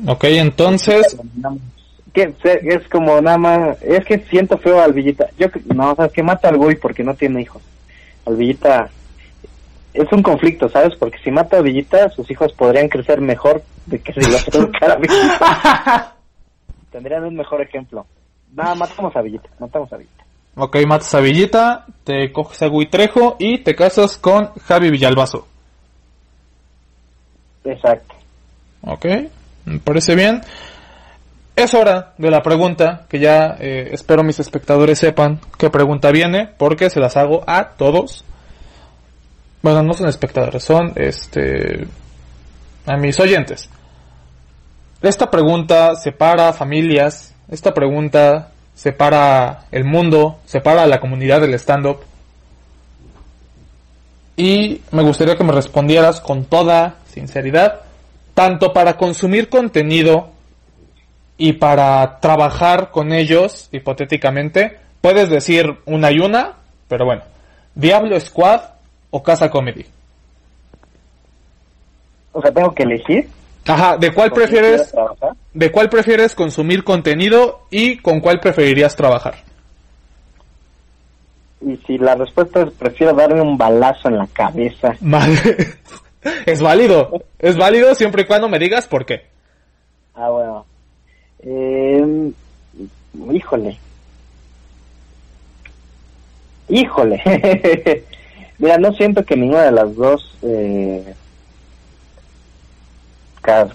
[0.07, 1.17] Ok, entonces,
[2.15, 5.29] es como nada más, es que siento feo al Villita.
[5.39, 7.63] Yo no, o sea, que mata al Gui porque no tiene hijos.
[8.27, 8.91] Al Villita
[9.95, 10.95] es un conflicto, ¿sabes?
[10.97, 14.37] Porque si mata a Villita, sus hijos podrían crecer mejor de que si lo
[14.93, 16.17] a Villita.
[16.91, 18.07] Tendrían un mejor ejemplo.
[18.53, 20.26] Nada, matamos a Villita, matamos a Villita.
[20.57, 25.47] Ok, matas a Villita, te coges a Guitrejo y te casas con Javi Villalbazo.
[27.65, 28.15] Exacto.
[28.83, 29.07] Ok,
[29.67, 30.41] me parece bien.
[31.55, 36.49] Es hora de la pregunta, que ya eh, espero mis espectadores sepan qué pregunta viene,
[36.59, 38.25] porque se las hago a todos.
[39.63, 41.87] Bueno, no son espectadores, son este
[42.87, 43.71] a mis oyentes.
[45.03, 52.01] Esta pregunta separa familias, esta pregunta separa el mundo, separa la comunidad del stand-up.
[54.37, 57.81] Y me gustaría que me respondieras con toda sinceridad,
[58.35, 60.29] tanto para consumir contenido
[61.39, 66.53] y para trabajar con ellos, hipotéticamente, puedes decir una y una,
[66.87, 67.23] pero bueno,
[67.75, 68.61] Diablo Squad
[69.11, 69.87] o Casa Comedy.
[72.33, 73.29] O sea, tengo que elegir.
[73.67, 74.95] Ajá, ¿de cuál prefieres
[75.53, 79.37] de cuál prefieres consumir contenido y con cuál preferirías trabajar?
[81.61, 84.95] Y si la respuesta es prefiero darme un balazo en la cabeza.
[85.01, 85.57] Madre.
[86.45, 89.27] Es válido, es válido siempre y cuando me digas por qué.
[90.15, 90.67] Ah, bueno.
[91.41, 92.33] Eh,
[93.33, 93.79] híjole.
[96.69, 97.23] Híjole.
[98.59, 101.15] Mira, no siento que ninguna de las dos eh,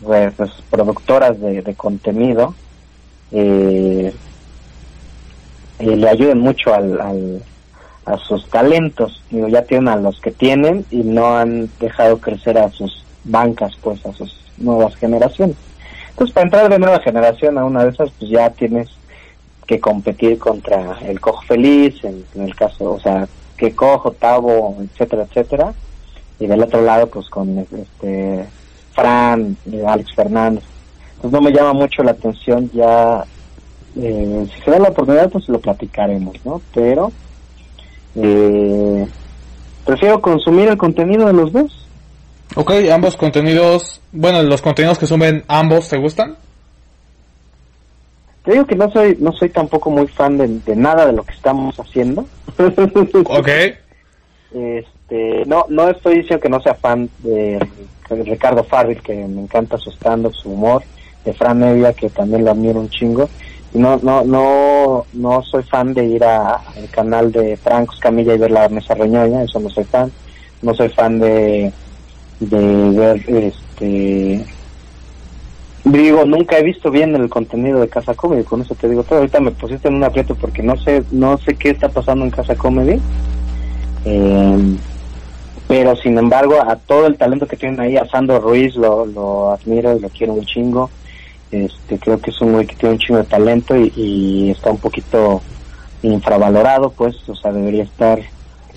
[0.03, 2.53] pues, productoras de, contenido
[3.31, 4.13] eh,
[5.79, 7.43] eh, le ayuden mucho al, al-
[8.05, 9.23] a sus talentos.
[9.29, 13.73] Digo, ya tienen a los que tienen y no han dejado crecer a sus bancas,
[13.81, 15.55] pues a sus nuevas generaciones.
[16.09, 18.89] Entonces, para entrar de nueva generación a una de esas, pues ya tienes
[19.65, 25.23] que competir contra el Cojo Feliz, en, el caso, o sea, que Cojo, Tavo, etcétera,
[25.23, 25.73] etcétera.
[26.39, 28.45] Y del otro lado, pues con este
[28.93, 30.63] Fran, eh, Alex Fernández.
[31.15, 33.23] Entonces no me llama mucho la atención ya,
[33.95, 36.61] eh, si se da la oportunidad, pues lo platicaremos, ¿no?
[36.73, 37.11] Pero
[38.15, 39.07] eh,
[39.85, 41.87] prefiero consumir el contenido de los dos.
[42.55, 46.35] Ok, ambos contenidos, bueno, los contenidos que suben ambos, ¿te gustan?
[48.43, 51.23] Te digo que no soy, no soy tampoco muy fan de, de nada de lo
[51.23, 52.25] que estamos haciendo.
[53.25, 53.49] Ok.
[54.53, 57.57] Este, no, no estoy diciendo que no sea fan de
[58.15, 60.83] Ricardo Farril, que me encanta su stand su humor,
[61.23, 63.29] de Fran Nevia, que también lo admiro un chingo.
[63.73, 66.59] No, no, no, no soy fan de ir al
[66.91, 70.11] canal de Franco Camilla y ver la mesa reñoña, eso no soy fan.
[70.61, 71.71] No soy fan de,
[72.39, 74.45] de ver, este,
[75.85, 79.19] digo, nunca he visto bien el contenido de Casa Comedy, con eso te digo todo.
[79.19, 82.31] Ahorita me pusiste en un aprieto porque no sé, no sé qué está pasando en
[82.31, 82.99] Casa Comedy.
[84.05, 84.75] Eh,
[85.71, 89.51] pero sin embargo, a todo el talento que tienen ahí, a Sandro Ruiz lo, lo
[89.51, 90.89] admiro y lo quiero un chingo.
[91.49, 94.79] Este, creo que es un güey que tiene un chingo de talento y, está un
[94.79, 95.41] poquito
[96.03, 98.19] infravalorado, pues, o sea, debería estar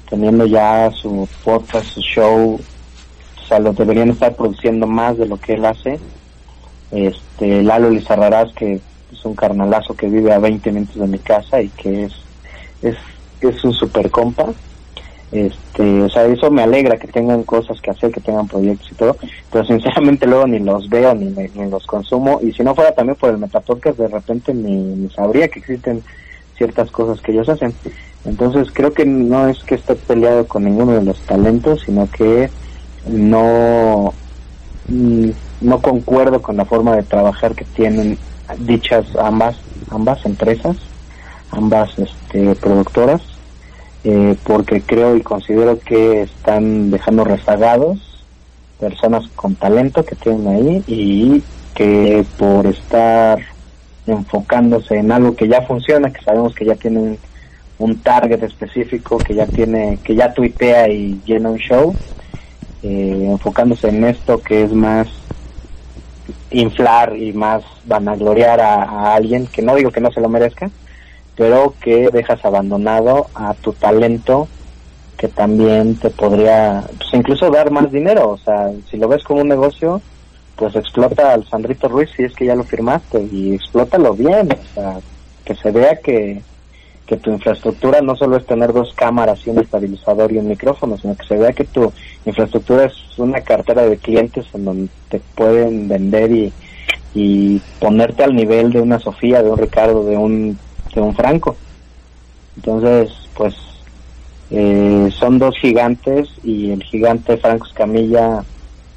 [0.08, 5.36] teniendo ya su podcast, su show, o sea, lo deberían estar produciendo más de lo
[5.36, 5.98] que él hace.
[6.92, 8.74] Este, Lalo Lizarrarás, que
[9.10, 12.12] es un carnalazo que vive a 20 minutos de mi casa y que es,
[12.82, 12.96] es,
[13.40, 14.54] es un super compa.
[15.34, 18.94] Este, o sea, eso me alegra que tengan cosas que hacer, que tengan proyectos y
[18.94, 19.16] todo,
[19.50, 22.92] pero sinceramente luego ni los veo ni, me- ni los consumo y si no fuera
[22.92, 26.04] también por el Metapodcast de repente ni, ni sabría que existen
[26.56, 27.80] ciertas cosas que ellos hacen.
[28.22, 32.52] Entonces creo que no es que esté peleado con ninguno de los talentos, sino que
[33.02, 34.20] no
[34.84, 35.30] mm,
[35.60, 38.20] no concuerdo con la forma de trabajar que tienen
[38.58, 39.56] dichas ambas
[39.90, 40.76] ambas empresas,
[41.50, 43.22] ambas este, productoras,
[44.04, 48.14] eh, porque creo y considero que están dejando rezagados
[48.78, 51.42] personas con talento que tienen ahí y
[51.74, 53.38] que por estar
[54.06, 57.18] enfocándose en algo que ya funciona, que sabemos que ya tienen
[57.78, 61.96] un target específico, que ya tiene, que ya tuitea y llena un show,
[62.82, 65.08] eh, enfocándose en esto que es más
[66.50, 70.70] inflar y más vanagloriar a, a alguien que no digo que no se lo merezca,
[71.36, 74.48] pero que dejas abandonado a tu talento
[75.16, 79.40] que también te podría pues, incluso dar más dinero, o sea, si lo ves como
[79.40, 80.00] un negocio,
[80.56, 84.74] pues explota al Sandrito Ruiz si es que ya lo firmaste y explótalo bien, o
[84.74, 84.98] sea,
[85.44, 86.42] que se vea que,
[87.06, 90.96] que tu infraestructura no solo es tener dos cámaras y un estabilizador y un micrófono,
[90.96, 91.92] sino que se vea que tu
[92.24, 96.52] infraestructura es una cartera de clientes en donde te pueden vender y,
[97.14, 100.58] y ponerte al nivel de una Sofía, de un Ricardo, de un,
[101.00, 101.56] un Franco.
[102.56, 103.54] Entonces, pues
[104.50, 108.44] eh, son dos gigantes y el gigante Franco Escamilla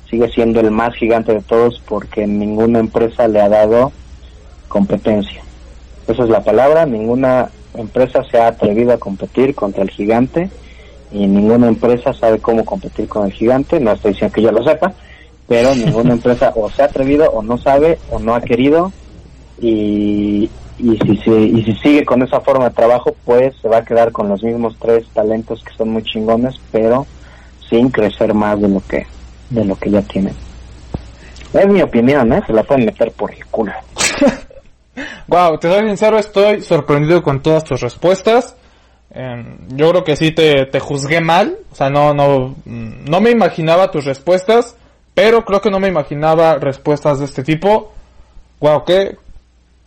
[0.09, 3.91] sigue siendo el más gigante de todos porque ninguna empresa le ha dado
[4.67, 5.41] competencia.
[6.07, 10.49] Esa es la palabra, ninguna empresa se ha atrevido a competir contra el gigante
[11.11, 14.63] y ninguna empresa sabe cómo competir con el gigante, no estoy diciendo que yo lo
[14.63, 14.93] sepa,
[15.47, 18.91] pero ninguna empresa o se ha atrevido o no sabe o no ha querido
[19.59, 23.77] y, y, si, se- y si sigue con esa forma de trabajo pues se va
[23.77, 27.05] a quedar con los mismos tres talentos que son muy chingones pero
[27.69, 29.05] sin crecer más de lo que
[29.49, 30.35] de lo que ya tienen.
[31.53, 32.41] Es mi opinión, ¿eh?
[32.45, 33.71] Se la pueden meter por el culo.
[35.27, 38.55] Wow, te soy sincero, estoy sorprendido con todas tus respuestas.
[39.11, 43.29] Em, yo creo que sí te, te juzgué mal, o sea, no, no, no me
[43.31, 44.75] imaginaba tus respuestas,
[45.13, 47.91] pero creo que no me imaginaba respuestas de este tipo.
[48.59, 49.17] Wow, qué,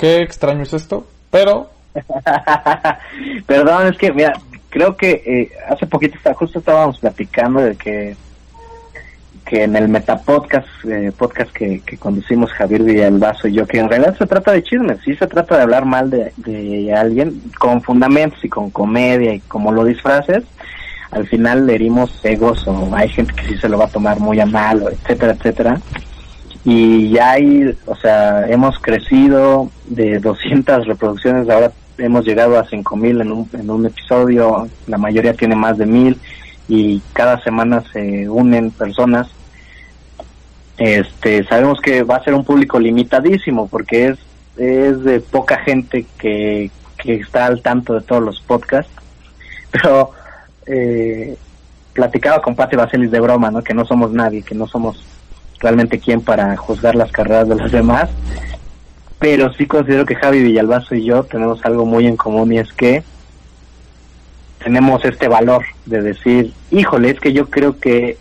[0.01, 1.69] qué extraño es esto, pero
[3.47, 4.33] Perdón, es que, mira,
[4.71, 8.17] creo que eh, hace poquito, justo estábamos platicando de que
[9.45, 14.17] que en el Metapodcast, eh, podcast que, conducimos Javier Villalbazo y yo, que en realidad
[14.17, 18.45] se trata de chismes, sí se trata de hablar mal de, de alguien con fundamentos
[18.45, 20.45] y con comedia y como lo disfraces,
[21.11, 24.21] al final le herimos egos o hay gente que sí se lo va a tomar
[24.21, 25.81] muy a mal, etcétera, etcétera.
[26.65, 33.21] Y ya hay, o sea, hemos crecido de 200 reproducciones, ahora hemos llegado a 5000
[33.23, 36.19] en un, en un episodio, la mayoría tiene más de 1000
[36.69, 39.29] y cada semana se unen personas.
[40.77, 44.19] Este, sabemos que va a ser un público limitadísimo porque es
[44.61, 48.93] es de poca gente que, que está al tanto de todos los podcasts,
[49.71, 50.11] pero
[50.67, 51.37] eh,
[51.93, 53.63] platicaba con Pati Vaselis de broma, ¿no?
[53.63, 55.03] Que no somos nadie, que no somos
[55.61, 58.11] realmente quien para juzgar las carreras de los demás,
[59.19, 62.73] pero sí considero que Javi Villalbazo y yo tenemos algo muy en común y es
[62.73, 63.03] que
[64.63, 68.19] tenemos este valor de decir, híjole, es que yo creo que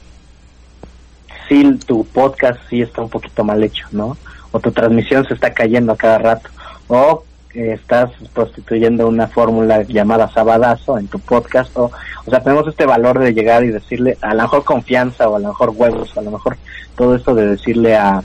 [1.48, 4.18] sí tu podcast sí está un poquito mal hecho, ¿no?
[4.52, 6.50] O tu transmisión se está cayendo a cada rato,
[6.88, 7.24] o
[7.54, 11.92] estás prostituyendo una fórmula llamada sabadazo en tu podcast, o,
[12.26, 15.40] o sea, tenemos este valor de llegar y decirle, a lo mejor confianza, o a
[15.40, 16.58] lo mejor huevos, a lo mejor
[16.96, 18.22] todo esto de decirle a,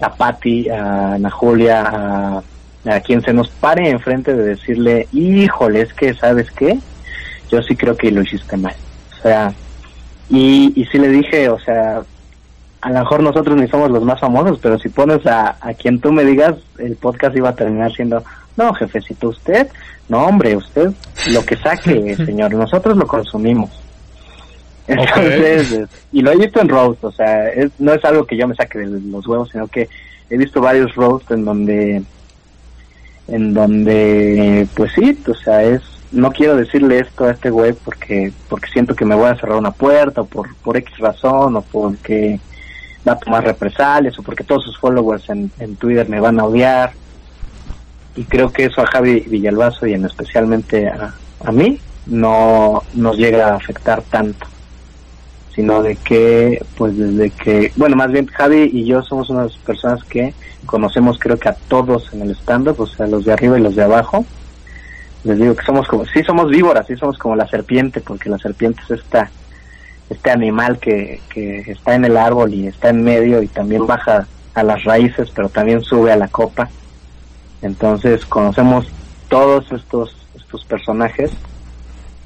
[0.00, 2.42] a Patti, a Ana Julia, a,
[2.86, 6.78] a quien se nos pare enfrente de decirle, híjole, es que, ¿sabes qué?
[7.50, 8.74] Yo sí creo que lo hiciste mal.
[9.18, 9.52] O sea,
[10.28, 12.02] y, y sí le dije, o sea,
[12.84, 16.00] a lo mejor nosotros ni somos los más famosos, pero si pones a, a quien
[16.00, 18.22] tú me digas, el podcast iba a terminar siendo,
[18.56, 19.68] no, jefecito, usted,
[20.08, 20.92] no, hombre, usted,
[21.28, 23.70] lo que saque, señor, nosotros lo consumimos.
[24.86, 28.46] Entonces, y lo he visto en roast, o sea, es, no es algo que yo
[28.46, 29.88] me saque de los huevos, sino que
[30.28, 32.02] he visto varios roasts en donde,
[33.28, 35.82] en donde, pues sí, o sea, es,
[36.12, 39.56] no quiero decirle esto a este güey porque, porque siento que me voy a cerrar
[39.56, 42.38] una puerta, o por, por X razón, o porque
[43.06, 46.44] va a tomar represalias, o porque todos sus followers en, en Twitter me van a
[46.44, 46.92] odiar.
[48.16, 53.16] Y creo que eso a Javi Villalbazo y en especialmente a, a mí no nos
[53.16, 54.46] llega a afectar tanto
[55.54, 60.02] sino de que, pues desde que, bueno, más bien Javi y yo somos unas personas
[60.04, 60.34] que
[60.66, 63.76] conocemos creo que a todos en el stand-up, o sea, los de arriba y los
[63.76, 64.24] de abajo.
[65.22, 68.38] Les digo que somos como, sí somos víboras, sí somos como la serpiente, porque la
[68.38, 69.30] serpiente es esta,
[70.10, 74.26] este animal que, que está en el árbol y está en medio y también baja
[74.54, 76.68] a las raíces, pero también sube a la copa.
[77.64, 78.86] Entonces conocemos
[79.28, 81.30] todos estos, estos personajes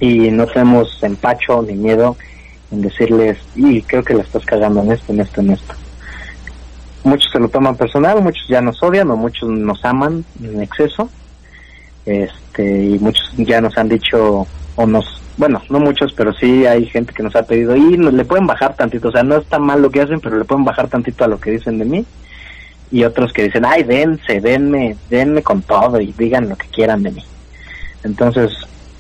[0.01, 2.17] y no tenemos empacho ni miedo
[2.71, 5.75] en decirles, y creo que la estás cagando en esto, en esto, en esto.
[7.05, 11.09] Muchos se lo toman personal, muchos ya nos odian o muchos nos aman en exceso.
[12.05, 16.87] Este, y muchos ya nos han dicho, o nos, bueno, no muchos, pero sí hay
[16.87, 19.59] gente que nos ha pedido, y nos, le pueden bajar tantito, o sea, no está
[19.59, 22.07] mal lo que hacen, pero le pueden bajar tantito a lo que dicen de mí.
[22.91, 27.03] Y otros que dicen, ay, dense, denme, denme con todo y digan lo que quieran
[27.03, 27.25] de mí.
[28.05, 28.51] Entonces,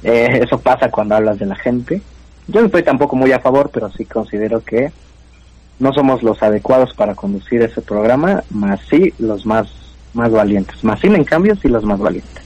[0.02, 2.02] eh, eso pasa cuando hablas de la gente.
[2.46, 4.92] Yo no estoy tampoco muy a favor, pero sí considero que
[5.78, 9.68] no somos los adecuados para conducir ese programa, más sí los más,
[10.12, 10.82] más valientes.
[10.82, 12.42] Más sí, en cambio, sí los más valientes.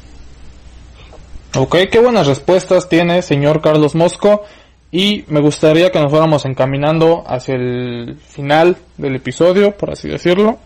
[1.56, 4.42] Ok, qué buenas respuestas tiene señor Carlos Mosco
[4.90, 10.58] y me gustaría que nos fuéramos encaminando hacia el final del episodio, por así decirlo.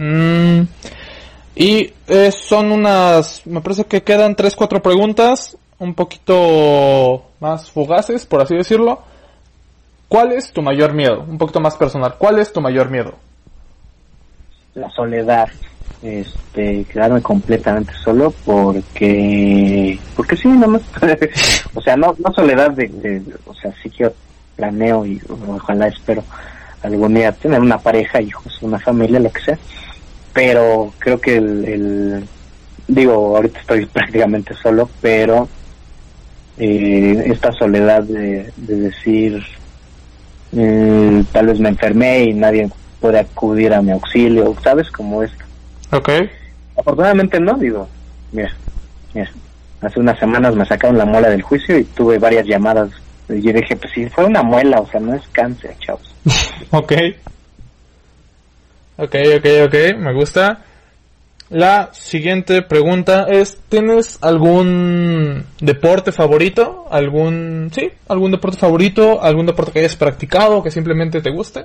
[0.00, 0.62] Mm,
[1.56, 8.40] y eh, son unas, me parece que quedan 3-4 preguntas, un poquito más fugaces, por
[8.40, 9.02] así decirlo.
[10.08, 11.22] ¿Cuál es tu mayor miedo?
[11.28, 12.14] Un poquito más personal.
[12.16, 13.14] ¿Cuál es tu mayor miedo?
[14.74, 15.48] La soledad.
[16.02, 20.82] Este, quedarme completamente solo porque, porque sí, nada más.
[21.74, 24.10] o sea, no, no soledad de, de, o sea, sí que
[24.56, 26.24] planeo y ojalá espero
[26.82, 29.58] algún día tener una pareja, hijos, una familia, lo que sea.
[30.32, 32.28] Pero creo que el, el
[32.86, 35.48] digo, ahorita estoy prácticamente solo, pero
[36.58, 39.42] eh, esta soledad de, de decir,
[40.56, 42.68] eh, tal vez me enfermé y nadie
[43.00, 44.90] puede acudir a mi auxilio, ¿sabes?
[44.90, 45.44] Como esto.
[45.92, 46.10] Ok.
[46.76, 47.88] Afortunadamente no, digo,
[48.32, 48.52] mira,
[49.14, 49.30] mira,
[49.80, 52.90] hace unas semanas me sacaron la muela del juicio y tuve varias llamadas.
[53.28, 56.14] Y yo dije, pues si fue una muela, o sea, no es cáncer, chavos.
[56.70, 56.92] ok.
[59.02, 60.62] Ok, ok, ok, me gusta.
[61.48, 66.86] La siguiente pregunta es, ¿tienes algún deporte favorito?
[66.90, 69.22] ¿Algún, sí, algún deporte favorito?
[69.22, 71.64] ¿Algún deporte que hayas practicado que simplemente te guste?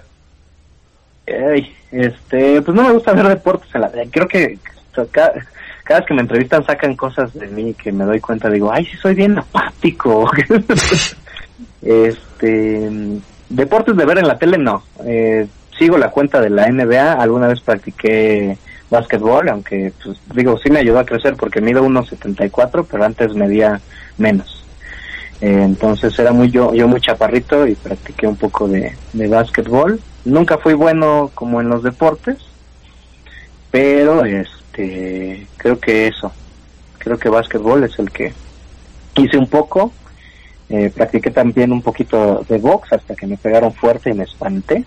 [1.26, 4.58] Ey, este, pues no me gusta ver deportes en la creo que
[5.12, 5.34] cada,
[5.84, 8.86] cada vez que me entrevistan sacan cosas de mí que me doy cuenta, digo, ay,
[8.86, 10.32] sí soy bien apático.
[11.82, 12.90] este,
[13.50, 14.84] deportes de ver en la tele no.
[15.06, 15.46] Eh,
[15.78, 18.58] sigo la cuenta de la NBA, alguna vez practiqué
[18.90, 23.82] básquetbol, aunque pues, digo, sí me ayudó a crecer porque mido 1.74, pero antes medía
[24.18, 24.64] menos.
[25.42, 30.00] Eh, entonces era muy yo, yo muy chaparrito y practiqué un poco de, de básquetbol.
[30.24, 32.38] Nunca fui bueno como en los deportes,
[33.70, 36.32] pero este creo que eso,
[37.00, 38.34] creo que básquetbol es el que
[39.16, 39.92] hice un poco.
[40.68, 44.84] Eh, practiqué también un poquito de box hasta que me pegaron fuerte y me espanté.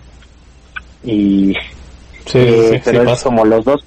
[1.03, 1.53] Y
[2.25, 3.23] Sí, eh, sí, sí, pero es pasa.
[3.23, 3.83] como los dos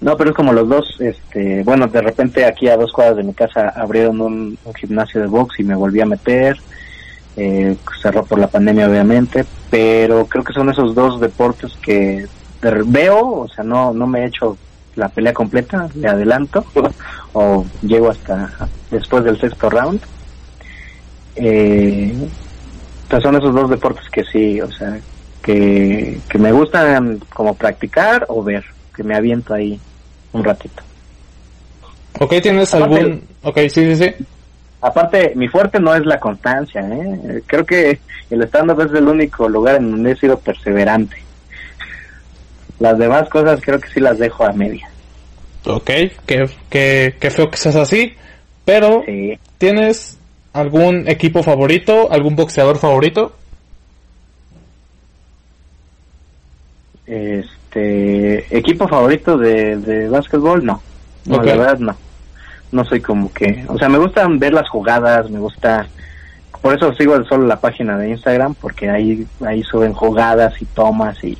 [0.00, 3.24] no pero es como los dos este bueno de repente aquí a dos cuadras de
[3.24, 6.56] mi casa abrieron un, un gimnasio de box y me volví a meter
[7.36, 12.26] eh, cerró por la pandemia obviamente pero creo que son esos dos deportes que
[12.86, 14.56] veo o sea no no me he hecho
[14.96, 16.64] la pelea completa le adelanto
[17.32, 20.00] o llego hasta después del sexto round
[21.36, 22.14] eh,
[23.08, 24.98] pues son esos dos deportes que sí, o sea,
[25.42, 28.64] que, que me gustan como practicar o ver,
[28.94, 29.78] que me aviento ahí
[30.32, 30.82] un ratito.
[32.18, 33.22] Ok, ¿tienes Aparte- algún...
[33.42, 34.14] Ok, sí, sí, sí.
[34.82, 37.42] Aparte, mi fuerte no es la constancia, ¿eh?
[37.46, 37.98] Creo que
[38.30, 41.16] el stand-up es el único lugar en donde he sido perseverante.
[42.78, 44.88] Las demás cosas creo que sí las dejo a media.
[45.66, 45.84] Ok,
[46.24, 48.14] qué, qué, qué feo que seas así.
[48.64, 49.38] Pero, Sí.
[49.58, 50.16] ¿tienes
[50.54, 52.10] algún equipo favorito?
[52.10, 53.36] ¿Algún boxeador favorito?
[57.10, 60.80] Este, equipo favorito de, de básquetbol, no.
[61.26, 61.96] No, la verdad no.
[62.70, 65.88] No soy como que, o sea, me gustan ver las jugadas, me gusta,
[66.62, 71.22] por eso sigo solo la página de Instagram, porque ahí, ahí suben jugadas y tomas
[71.24, 71.36] y,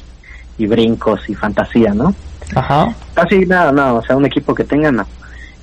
[0.58, 2.16] y brincos y fantasía, ¿no?
[2.56, 2.92] Ajá.
[3.14, 5.06] Así, nada, no, o sea, un equipo que tenga, no.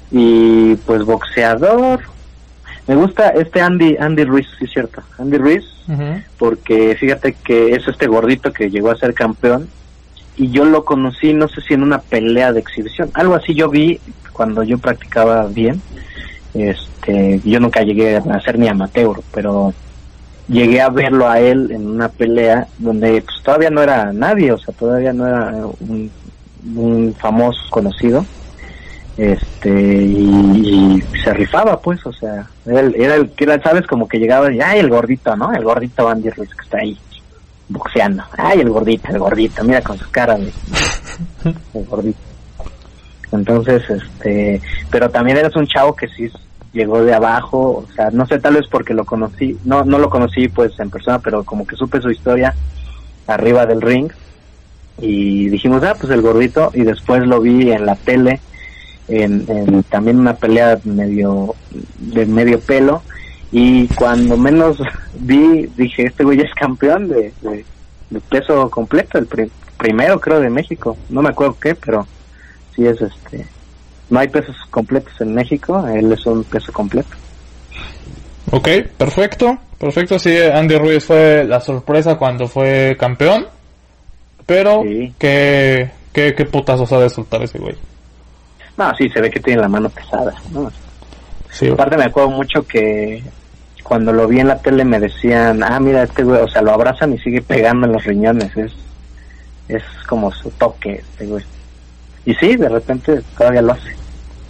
[0.10, 2.00] Y pues boxeador,
[2.88, 5.66] me gusta este Andy, Andy Ruiz, sí es cierto, Andy Ruiz,
[6.38, 9.68] porque fíjate que es este gordito que llegó a ser campeón
[10.38, 13.70] y yo lo conocí, no sé si en una pelea de exhibición, algo así yo
[13.70, 14.00] vi
[14.32, 15.82] cuando yo practicaba bien,
[16.54, 19.74] este, yo nunca llegué a ser ni amateur, pero
[20.48, 24.58] llegué a verlo a él en una pelea donde pues todavía no era nadie, o
[24.58, 26.12] sea, todavía no era un,
[27.20, 28.26] famoso conocido,
[29.18, 34.52] este y, se rifaba pues o sea el, era el que sabes como que llegaba
[34.52, 36.98] y ay el gordito no el gordito Andy Ruiz que está ahí
[37.70, 38.24] boxeando.
[38.38, 40.52] Ay el gordito el gordito mira con su cara de
[41.74, 42.20] el gordito.
[43.32, 46.30] Entonces este pero también eres un chavo que sí
[46.74, 50.10] llegó de abajo o sea no sé tal vez porque lo conocí no no lo
[50.10, 52.54] conocí pues en persona pero como que supe su historia
[53.26, 54.12] arriba del ring
[55.00, 58.42] y dijimos ah pues el gordito y después lo vi en la tele
[59.08, 61.56] en, en también una pelea medio
[61.98, 63.02] de medio pelo
[63.52, 64.78] y cuando menos
[65.20, 67.66] vi dije este güey es campeón de, de,
[68.10, 72.06] de peso completo el pri- primero creo de México no me acuerdo qué pero
[72.76, 73.46] sí es este
[74.10, 77.16] no hay pesos completos en México él es un peso completo
[78.50, 78.68] Ok,
[78.98, 79.58] perfecto.
[79.78, 83.46] Perfecto, sí, Andy Ruiz fue la sorpresa cuando fue campeón.
[84.46, 85.14] Pero, Sí.
[85.20, 87.76] ¿qué, qué, qué putazos ha de soltar ese güey?
[88.78, 90.72] no sí se ve que tiene la mano pesada ¿no?
[91.52, 93.22] Sí, Aparte me acuerdo mucho que
[93.88, 96.72] cuando lo vi en la tele me decían, ah, mira, este güey, o sea, lo
[96.74, 98.74] abrazan y sigue pegando en los riñones, es,
[99.70, 101.44] es como su toque, este güey.
[102.26, 103.96] Y sí, de repente todavía lo hace.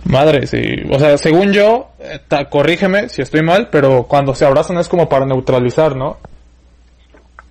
[0.05, 0.63] Madre, sí.
[0.89, 4.87] O sea, según yo, eh, ta- corrígeme si estoy mal, pero cuando se abrazan es
[4.87, 6.17] como para neutralizar, ¿no?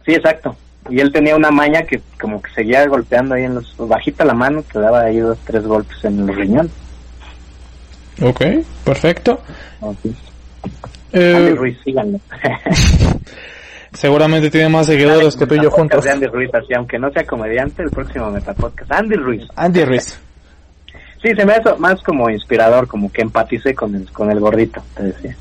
[0.04, 0.56] Sí, exacto.
[0.88, 4.34] Y él tenía una maña que como que seguía golpeando ahí en los, bajita la
[4.34, 6.72] mano, te daba ahí dos, tres golpes en los riñones.
[8.22, 8.42] Ok,
[8.84, 9.40] perfecto.
[11.12, 12.20] Eh, Andy Ruiz, síganlo.
[13.92, 16.04] seguramente tiene más seguidores que tú y yo juntos.
[16.04, 18.92] de Andy Ruiz, así, aunque no sea comediante, el próximo Metapodcast.
[18.92, 19.44] Andy Ruiz.
[19.54, 20.18] Andy Ruiz.
[21.22, 24.82] Sí, se me hace más como inspirador, como que empaticé con el, con el gordito,
[24.94, 25.36] te decía.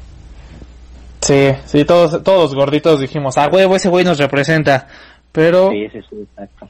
[1.21, 4.87] Sí, sí, todos, todos gorditos dijimos, ah, huevo, ese güey nos representa.
[5.31, 6.69] Pero Sí, sí, sí, exacto.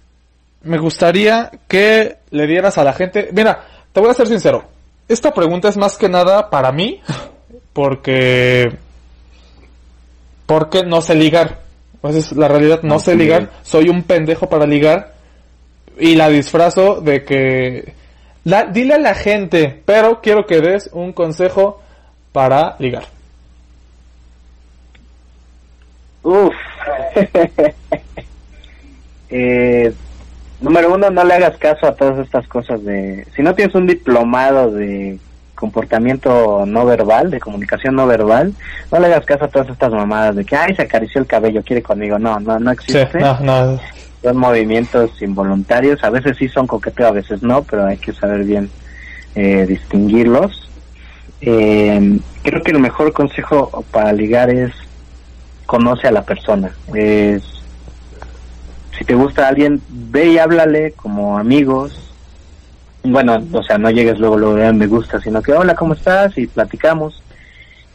[0.63, 3.29] me gustaría que le dieras a la gente.
[3.31, 3.63] Mira,
[3.93, 4.63] te voy a ser sincero.
[5.07, 6.99] Esta pregunta es más que nada para mí,
[7.73, 8.75] porque.
[10.45, 11.59] Porque no sé ligar.
[12.01, 13.17] Pues es la realidad, no sé Ok.
[13.17, 13.49] ligar.
[13.63, 15.13] Soy un pendejo para ligar.
[15.97, 17.93] y la disfrazo de que...
[18.43, 21.81] La, dile a la gente, pero quiero que des un consejo
[22.33, 23.05] para ligar.
[26.21, 26.53] Uf.
[29.29, 29.93] eh,
[30.59, 33.25] número uno, no le hagas caso a todas estas cosas de...
[33.35, 35.17] Si no tienes un diplomado de
[35.55, 38.53] comportamiento no verbal, de comunicación no verbal,
[38.91, 41.63] no le hagas caso a todas estas mamadas de que, ay, se acarició el cabello,
[41.63, 42.19] quiere conmigo.
[42.19, 43.19] No, no, no Sí, existe.
[43.19, 43.79] no, no.
[44.21, 48.43] Son movimientos involuntarios, a veces sí son coqueteo, a veces no, pero hay que saber
[48.43, 48.69] bien
[49.35, 50.69] eh, distinguirlos.
[51.41, 54.71] Eh, creo que el mejor consejo para ligar es
[55.65, 56.71] conoce a la persona.
[56.93, 57.43] Es,
[58.97, 62.04] si te gusta alguien, ve y háblale como amigos.
[63.05, 66.37] Bueno, o sea, no llegues luego, luego de me gusta, sino que hola, ¿cómo estás?
[66.37, 67.21] Y platicamos.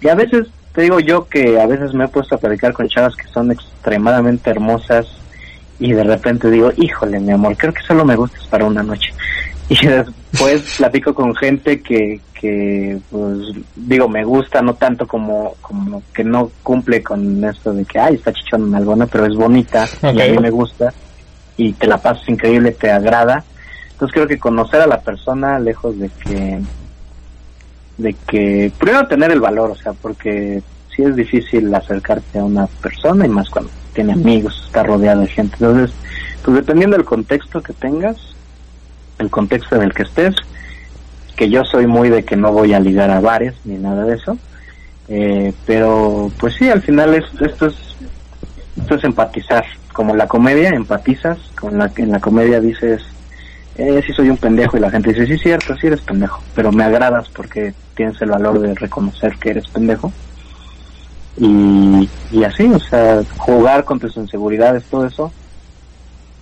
[0.01, 2.89] Y a veces, te digo yo que a veces me he puesto a platicar con
[2.89, 5.07] chavas que son extremadamente hermosas
[5.79, 9.13] y de repente digo, híjole, mi amor, creo que solo me gustas para una noche.
[9.73, 13.39] Y después platico con gente que, que pues,
[13.77, 18.17] digo, me gusta, no tanto como, como que no cumple con esto de que, ay,
[18.17, 20.93] está chichón en alguna, pero es bonita y a mí me gusta
[21.57, 23.45] y te la pasas increíble, te agrada.
[24.01, 26.59] Entonces creo que conocer a la persona, lejos de que,
[27.99, 30.63] de que, primero tener el valor, o sea, porque
[30.97, 35.27] sí es difícil acercarte a una persona y más cuando tiene amigos, está rodeado de
[35.27, 35.57] gente.
[35.61, 35.95] Entonces,
[36.43, 38.17] pues dependiendo del contexto que tengas,
[39.19, 40.35] el contexto en el que estés,
[41.37, 44.15] que yo soy muy de que no voy a ligar a bares ni nada de
[44.15, 44.39] eso,
[45.09, 47.75] eh, pero pues sí, al final es, esto es
[48.81, 53.03] esto es empatizar, como la comedia, empatizas, con la en la comedia dices,
[53.81, 56.71] eh, sí soy un pendejo y la gente dice, sí cierto, sí eres pendejo, pero
[56.71, 60.13] me agradas porque tienes el valor de reconocer que eres pendejo.
[61.39, 65.33] Y, y así, o sea, jugar con tus inseguridades, todo eso,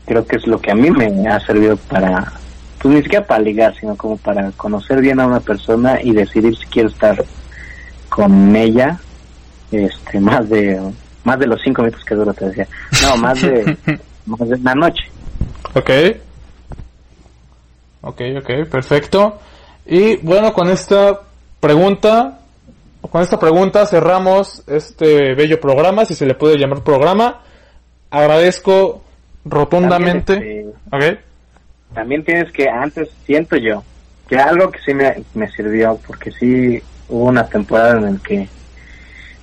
[0.04, 2.32] creo que es lo que a mí me ha servido para,
[2.80, 6.56] pues ni siquiera para ligar, sino como para conocer bien a una persona y decidir
[6.56, 7.24] si quiero estar
[8.08, 8.98] con ella,
[9.70, 10.80] este, más de,
[11.22, 12.66] más de los cinco minutos que dura, te decía.
[13.02, 13.76] No, más de,
[14.26, 15.04] más de una noche.
[15.74, 15.90] Ok.
[18.00, 19.38] Ok, ok, perfecto.
[19.86, 21.20] Y bueno, con esta
[21.60, 22.38] pregunta,
[23.10, 27.40] con esta pregunta cerramos este bello programa, si se le puede llamar programa.
[28.10, 29.02] Agradezco
[29.44, 30.34] rotundamente.
[30.34, 31.18] También, este, Ok.
[31.94, 33.82] también tienes que, antes siento yo,
[34.28, 38.48] que algo que sí me, me sirvió, porque sí hubo una temporada en la que,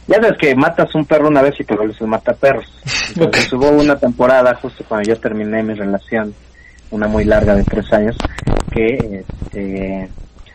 [0.07, 2.71] ya sabes que matas un perro una vez y te vuelves un mataperros.
[3.15, 6.33] Entonces hubo una temporada, justo cuando yo terminé mi relación,
[6.91, 8.15] una muy larga de tres años,
[8.71, 10.09] que, este,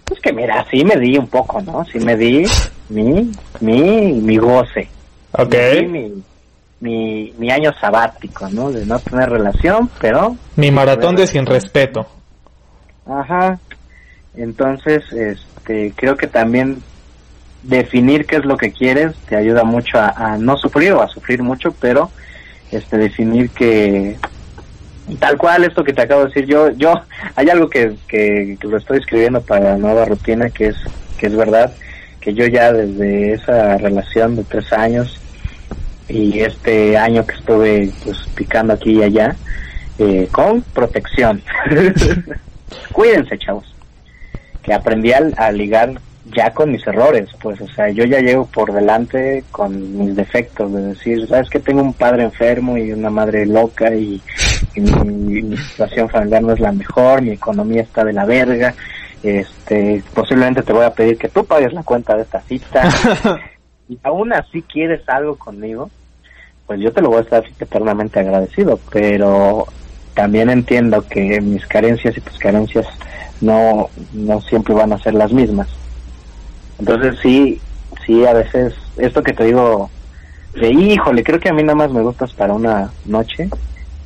[0.05, 1.85] pues que mira, sí me di un poco, ¿no?
[1.85, 2.45] Sí me di
[2.89, 3.31] mi,
[3.61, 4.89] mi, mi goce.
[5.33, 5.55] Ok.
[5.89, 6.23] Mi,
[6.81, 8.73] mi, mi año sabático, ¿no?
[8.73, 12.07] De no tener relación, pero Mi maratón de sin respeto.
[13.07, 13.59] Ajá.
[14.35, 16.83] Entonces, este, creo que también
[17.63, 21.09] definir qué es lo que quieres te ayuda mucho a, a no sufrir o a
[21.09, 22.11] sufrir mucho, pero
[22.71, 24.17] este definir que
[25.19, 26.95] tal cual esto que te acabo de decir yo yo
[27.37, 30.77] hay algo que, que, que lo estoy escribiendo para la nueva rutina que es
[31.19, 31.73] que es verdad
[32.21, 35.21] que yo ya desde esa relación de tres años
[36.09, 39.37] y este año que estuve pues picando aquí y allá
[39.99, 41.43] eh, con protección.
[42.93, 43.75] Cuídense chavos
[44.63, 45.95] que aprendí a, a ligar
[46.27, 50.73] ya con mis errores, pues, o sea, yo ya llego por delante con mis defectos,
[50.73, 54.21] de decir, sabes que tengo un padre enfermo y una madre loca y,
[54.75, 58.75] y mi, mi situación familiar no es la mejor, mi economía está de la verga,
[59.23, 62.89] este, posiblemente te voy a pedir que tú pagues la cuenta de esta cita
[63.89, 65.91] y aún así quieres algo conmigo,
[66.67, 69.67] pues yo te lo voy a estar eternamente agradecido, pero
[70.15, 72.87] también entiendo que mis carencias y tus carencias
[73.41, 75.69] no, no siempre van a ser las mismas.
[76.79, 77.61] Entonces sí,
[78.07, 79.91] sí, a veces, esto que te digo,
[80.55, 83.49] de híjole, creo que a mí nada más me gustas para una noche,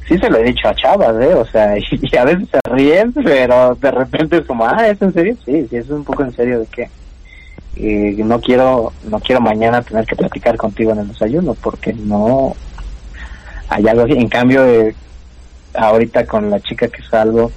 [0.06, 1.34] sí se lo he dicho a chavas, ¿eh?
[1.34, 5.12] O sea, y, a veces se ríen, pero de repente es como, ah, ¿es en
[5.12, 5.36] serio?
[5.44, 6.88] Sí, sí, es un poco en serio de que
[7.76, 12.54] eh, no quiero no quiero mañana tener que platicar contigo en el desayuno, porque no
[13.68, 14.12] hay algo así.
[14.12, 14.94] En cambio, eh,
[15.74, 17.50] ahorita con la chica que salgo,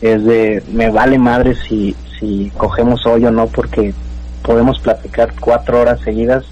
[0.00, 3.92] es de, me vale madre si, si cogemos hoy o no, porque
[4.42, 6.44] podemos platicar cuatro horas seguidas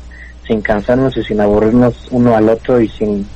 [0.46, 3.26] sin cansarnos y sin aburrirnos uno al otro y sin,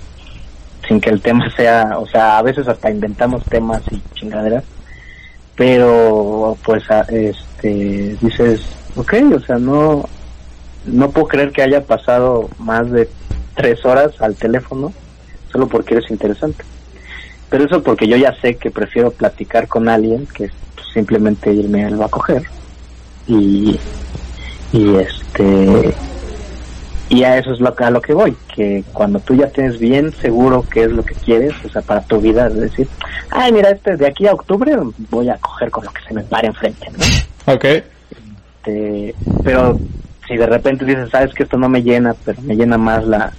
[0.90, 4.64] sin que el tema sea, o sea, a veces hasta inventamos temas y chingaderas,
[5.54, 8.60] pero pues este dices,
[8.96, 10.04] ok, o sea, no,
[10.86, 13.08] no puedo creer que haya pasado más de
[13.54, 14.92] tres horas al teléfono
[15.52, 16.64] solo porque eres interesante.
[17.48, 20.50] pero eso porque yo ya sé que prefiero platicar con alguien que
[20.92, 22.42] simplemente irme a a coger.
[23.28, 23.78] Y,
[24.72, 25.94] y este
[27.10, 30.12] y a eso es lo, a lo que voy, que cuando tú ya tienes bien
[30.22, 32.88] seguro qué es lo que quieres, o sea, para tu vida, es decir,
[33.30, 34.72] ay, mira, este de aquí a octubre
[35.10, 37.52] voy a coger con lo que se me pare enfrente, ¿no?
[37.52, 37.64] Ok.
[37.64, 39.76] Este, pero
[40.28, 43.32] si de repente dices, sabes que esto no me llena, pero me llena más la,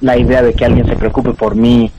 [0.00, 1.90] la idea de que alguien se preocupe por mí,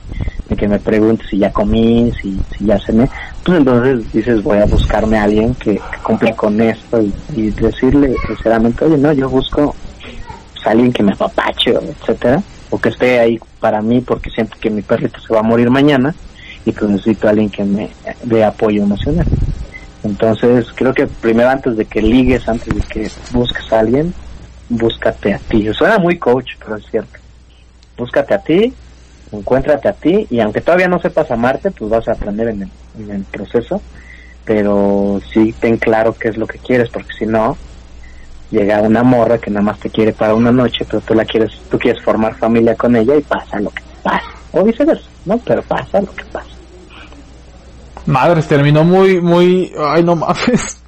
[0.48, 3.06] de que me pregunte si ya comí, si, si ya cené,
[3.44, 7.50] pues entonces dices, voy a buscarme a alguien que, que cumpla con esto y, y
[7.50, 9.76] decirle sinceramente, oye, no, yo busco
[10.72, 14.82] alguien que me apapache, etcétera, o que esté ahí para mí porque siento que mi
[14.82, 16.14] perrito se va a morir mañana
[16.64, 17.90] y que necesito a alguien que me
[18.24, 19.26] dé apoyo emocional.
[20.04, 24.14] Entonces, creo que primero antes de que ligues, antes de que busques a alguien,
[24.68, 25.68] búscate a ti.
[25.72, 27.18] Suena muy coach, pero es cierto.
[27.96, 28.72] Búscate a ti,
[29.32, 32.70] encuéntrate a ti y aunque todavía no sepas amarte, pues vas a aprender en el,
[32.98, 33.82] en el proceso,
[34.44, 37.56] pero sí ten claro qué es lo que quieres, porque si no,
[38.50, 41.50] llega una morra que nada más te quiere para una noche, pero tú la quieres,
[41.70, 45.38] tú quieres formar familia con ella y pasa lo que pasa, o viceversa, ¿no?
[45.38, 46.48] Pero pasa lo que pasa.
[48.06, 49.72] Madres, terminó muy, muy...
[49.78, 50.80] Ay, no mames.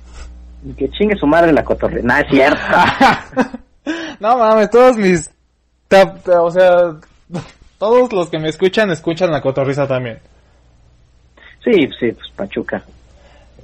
[0.65, 2.03] Y que chingue su madre la cotorre.
[2.03, 2.59] Nada, es cierto.
[4.21, 5.31] no mames, todos mis...
[6.27, 6.95] o sea,
[7.79, 10.19] todos los que me escuchan, escuchan la cotorriza también.
[11.63, 12.83] Sí, sí, pues Pachuca.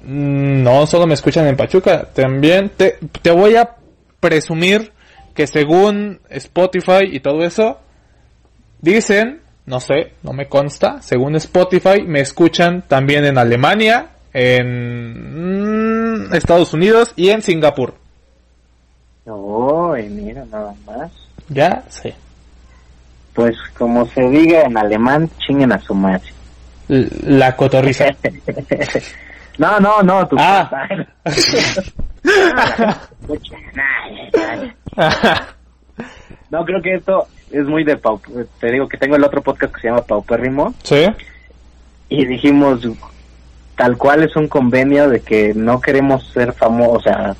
[0.05, 2.06] Mm, No, solo me escuchan en Pachuca.
[2.12, 3.70] También te, te voy a
[4.20, 4.93] presumir
[5.34, 7.78] que según Spotify y todo eso,
[8.80, 16.34] dicen, no sé, no me consta, según Spotify me escuchan también en Alemania, en mm,
[16.34, 17.94] Estados Unidos y en Singapur.
[19.26, 21.10] Uy, mira, nada más.
[21.48, 22.14] Ya sé.
[23.34, 26.32] Pues como se diga en alemán, chinguen a su madre.
[26.88, 28.06] La cotorriza.
[29.59, 30.88] no, no, no, tu Ah.
[36.48, 38.20] No, creo que esto es muy de Pau.
[38.61, 41.07] Te digo que tengo el otro podcast que se llama Paupérrimo ¿Sí?
[42.09, 42.86] y dijimos
[43.77, 47.36] tal cual es un convenio de que no queremos ser famosos, o sea,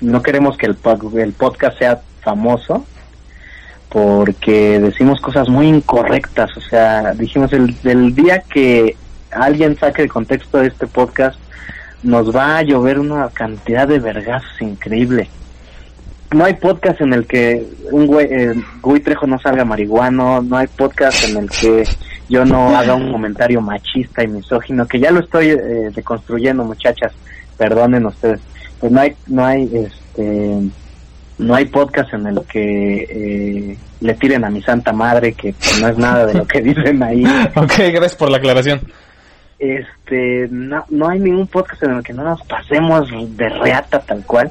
[0.00, 0.76] no queremos que el,
[1.18, 2.86] el podcast sea famoso
[3.88, 8.96] porque decimos cosas muy incorrectas, o sea, dijimos el del día que
[9.30, 11.38] alguien saque de contexto este podcast
[12.04, 15.28] nos va a llover una cantidad de vergazos increíble.
[16.32, 20.56] No hay podcast en el que un güey, eh, Gui Trejo no salga marihuano, no
[20.56, 21.84] hay podcast en el que
[22.28, 27.12] yo no haga un comentario machista y misógino, que ya lo estoy eh, deconstruyendo, muchachas,
[27.56, 28.40] perdonen ustedes.
[28.80, 30.58] Pues no hay, no hay, este,
[31.38, 35.80] no hay podcast en el que eh, le tiren a mi santa madre, que pues,
[35.80, 37.24] no es nada de lo que dicen ahí.
[37.56, 38.80] Ok, gracias por la aclaración.
[39.58, 44.24] Este, no, no hay ningún podcast en el que no nos pasemos de reata tal
[44.24, 44.50] cual.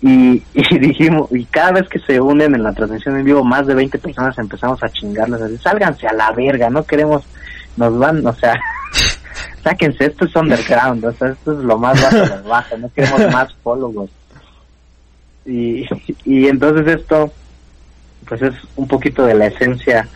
[0.00, 3.66] Y, y dijimos, y cada vez que se unen en la transmisión en vivo, más
[3.66, 7.24] de 20 personas empezamos a chingarles, así, sálganse a la verga, no queremos,
[7.76, 8.54] nos van, o sea,
[9.62, 12.92] sáquense, esto es underground, o sea, esto es lo más bajo de lo bajo, no
[12.92, 14.12] queremos más followers.
[15.44, 15.86] Y,
[16.24, 17.32] y entonces esto,
[18.28, 20.06] pues es un poquito de la esencia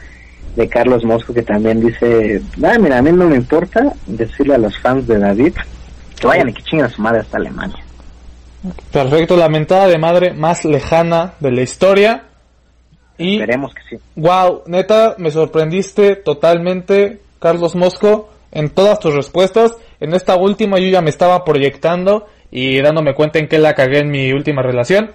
[0.56, 4.58] de Carlos Mosco que también dice, ah, mira, a mí no me importa decirle a
[4.58, 5.54] los fans de David
[6.18, 7.82] que vayan y que chinguen a su madre hasta Alemania.
[8.92, 12.24] Perfecto, la mentada de madre más lejana de la historia.
[13.18, 14.02] Y Esperemos que sí.
[14.16, 19.76] Wow, neta, me sorprendiste totalmente, Carlos Mosco, en todas tus respuestas.
[20.00, 24.00] En esta última yo ya me estaba proyectando y dándome cuenta en que la cagué
[24.00, 25.10] en mi última relación.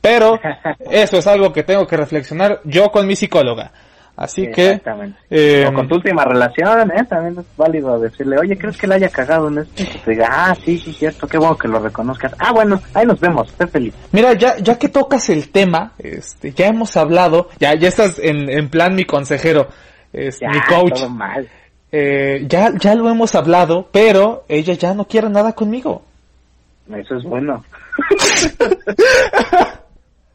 [0.00, 0.40] Pero
[0.90, 3.72] eso es algo que tengo que reflexionar yo con mi psicóloga.
[4.20, 4.72] Así que...
[4.72, 5.18] Exactamente.
[5.30, 7.04] eh, o con tu última relación, ¿eh?
[7.08, 9.82] También es válido decirle, oye, ¿crees que le haya cagado en esto?
[9.82, 12.34] Y que te diga, ah, sí, sí, cierto, qué bueno que lo reconozcas.
[12.38, 13.94] Ah, bueno, ahí nos vemos, esté feliz.
[14.12, 18.50] Mira, ya, ya que tocas el tema, este, ya hemos hablado, ya, ya estás en,
[18.50, 19.68] en plan mi consejero,
[20.12, 21.00] es, Ya, mi coach.
[21.00, 21.48] todo mal.
[21.90, 26.02] Eh, ya, ya lo hemos hablado, pero ella ya no quiere nada conmigo.
[26.94, 27.64] Eso es bueno.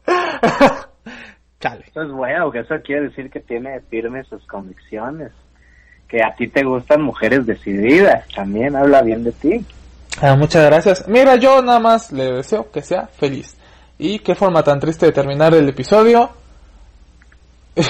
[1.60, 1.84] Chale.
[1.88, 5.32] Eso es bueno, porque eso quiere decir que tiene firmes sus convicciones.
[6.08, 9.64] Que a ti te gustan mujeres decididas, también habla bien de ti.
[10.20, 11.08] Ah, muchas gracias.
[11.08, 13.56] Mira, yo nada más le deseo que sea feliz.
[13.98, 16.30] Y qué forma tan triste de terminar el episodio.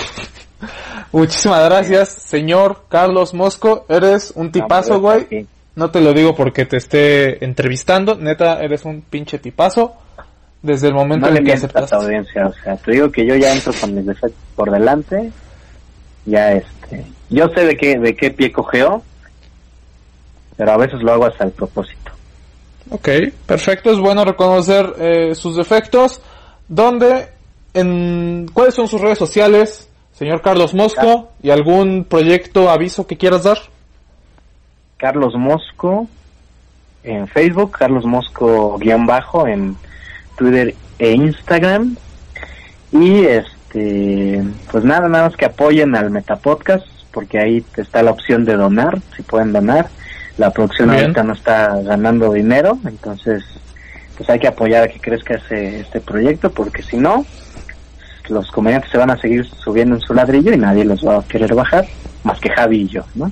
[1.13, 3.87] Muchísimas gracias, señor Carlos Mosco.
[3.89, 5.47] Eres un tipazo, No, güey.
[5.75, 8.17] No te lo digo porque te esté entrevistando.
[8.17, 9.95] Neta, eres un pinche tipazo.
[10.63, 12.05] Desde el momento No en que mientas a tu aceptaste.
[12.07, 15.31] audiencia, o sea, te digo que yo ya entro con mis defectos por delante,
[16.25, 19.03] ya este, yo sé de qué, de qué pie cogeo,
[20.57, 22.13] pero a veces lo hago hasta el propósito.
[22.91, 23.09] Ok,
[23.47, 26.21] perfecto, es bueno reconocer eh, sus defectos.
[26.69, 27.29] ¿Dónde,
[27.75, 33.45] en, cuáles son sus redes sociales, señor Carlos Mosco, y algún proyecto, aviso que quieras
[33.45, 33.59] dar?
[34.97, 36.09] Carlos Mosco
[37.05, 39.77] en Facebook, Carlos Mosco guion bajo en
[40.37, 41.97] Twitter e Instagram.
[42.93, 48.45] Y este, pues nada, nada más que apoyen al Metapodcast, porque ahí está la opción
[48.45, 49.89] de donar, si pueden donar.
[50.39, 51.03] La producción Bien.
[51.03, 53.43] ahorita no está ganando dinero, entonces
[54.17, 57.25] pues hay que apoyar a que crezca ese, este proyecto, porque si no,
[58.29, 61.23] los comediantes se van a seguir subiendo en su ladrillo y nadie los va a
[61.23, 61.87] querer bajar,
[62.23, 63.31] más que Javi y yo, ¿no?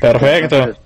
[0.00, 0.56] Perfecto.
[0.56, 0.82] Entonces,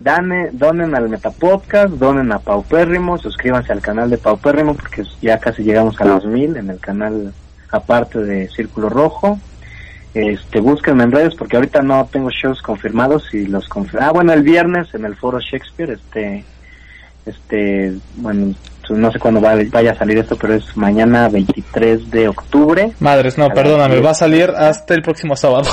[0.00, 5.62] dane, donen al Metapodcast, donen a Paupérrimo, suscríbanse al canal de Paupérrimo porque ya casi
[5.62, 7.32] llegamos a los mil en el canal
[7.70, 9.38] aparte de Círculo Rojo.
[10.14, 14.32] Este, búsquenme en redes porque ahorita no tengo shows confirmados y los confir- Ah, bueno,
[14.32, 16.44] el viernes en el Foro Shakespeare, este,
[17.26, 18.54] este, bueno,
[18.88, 22.92] no sé cuándo va- vaya a salir esto, pero es mañana 23 de octubre.
[23.00, 25.68] Madres, no, perdóname, va a salir hasta el próximo sábado.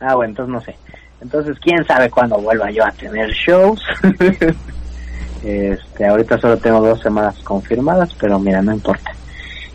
[0.00, 0.76] Ah, bueno, entonces no sé.
[1.24, 3.82] Entonces, quién sabe cuándo vuelva yo a tener shows.
[5.42, 9.10] este, ahorita solo tengo dos semanas confirmadas, pero mira, no importa.